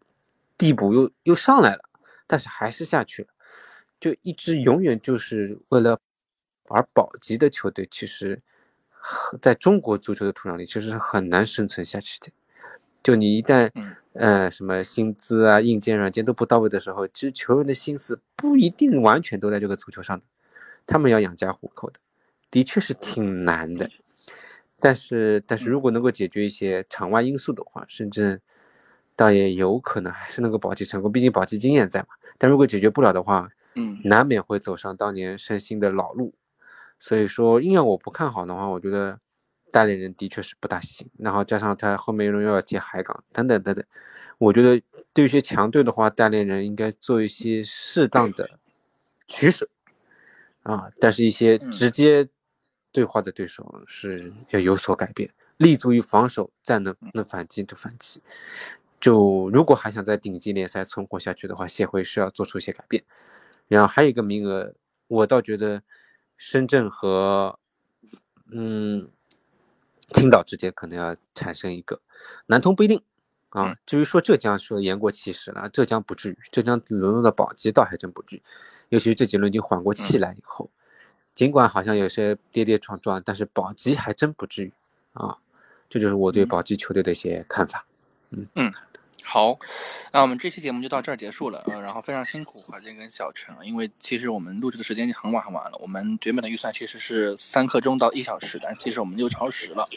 [0.56, 1.82] 递补又又上来了，
[2.26, 3.28] 但是还是下去了。
[4.00, 6.00] 就一支永远就是为了
[6.68, 8.40] 而保级的球队，其实
[9.42, 12.28] 在中国足球的土壤里，其实是很难生存下去的。
[13.02, 13.70] 就你一旦，
[14.14, 20.24] 呃，什么薪资啊、硬件、软件都不到位的时候，其实球员的心思不一定完全都在这个足球上的，
[20.86, 22.00] 他们要养家糊口的，
[22.50, 23.90] 的确是挺难的。
[24.78, 28.40] 但是，但是如果能够解决一些场外因素的话，深圳
[29.14, 32.08] 倒也有可能还是能够保级成功，毕竟保级经验在嘛。
[32.38, 36.34] 但如果解决不了的话，嗯，难免会走上当年申鑫的老路。
[36.98, 39.20] 所以说，硬要我不看好的话，我觉得。
[39.72, 43.84] 代理人的确是不大行，然后加上他后面又要接海港等等等等，
[44.36, 44.82] 我觉得
[45.12, 48.50] 对于一些强队的话，代理人应该做一些适当的
[49.28, 49.68] 取舍
[50.64, 52.28] 啊，但是一些直接
[52.92, 58.22] 对话的对手是要有所改变，立足于防守，再能能反击就反击。
[59.00, 63.04] 就如果还想在顶级联赛存活下去的话，协会是要做出一些改变。
[63.68, 64.74] 然后还有一个名额，
[65.08, 65.82] 我倒觉得
[66.36, 67.58] 深圳和
[68.50, 69.10] 嗯。
[70.12, 72.00] 青岛之间可能要产生一个，
[72.46, 73.00] 南通不一定
[73.50, 73.76] 啊。
[73.86, 78.42] 至于说浙江，说言过其实了，浙江不至于，浙江沦落到保级倒还真不至于。
[78.88, 80.68] 尤其是这几轮已经缓过气来以后，
[81.40, 84.72] 尽管好像有些跌跌撞撞，但是保级还真不至于
[85.14, 85.38] 啊。
[85.88, 87.86] 这就是我对保级球队的一些看法。
[88.28, 88.70] 嗯嗯。
[89.22, 89.58] 好，
[90.12, 91.64] 那我们这期节目就到这儿结束了。
[91.66, 95.78] 嗯，然后非常辛苦华健跟小陈，因为其实我们录制的时间已经很晚很晚了。
[95.80, 99.88] 我们原本的预算其实是三刻钟到一小时，但其实我们又超时了。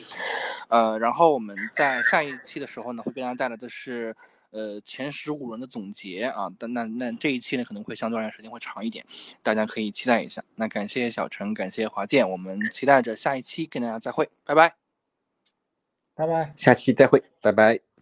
[0.70, 4.16] 呃，然后我们在下一期的时候呢，会给大家带来的是
[4.54, 6.50] 呃前十五轮的总结啊。
[6.58, 9.06] 但那那这一期呢，可能会相对而言时间会长一点，
[9.42, 10.42] 大家可以期待一下。
[10.56, 14.76] 那感谢小陈，感谢华健，我们期待着下一期跟大家再会，拜拜，
[16.16, 17.93] 拜拜，下期再会，拜拜。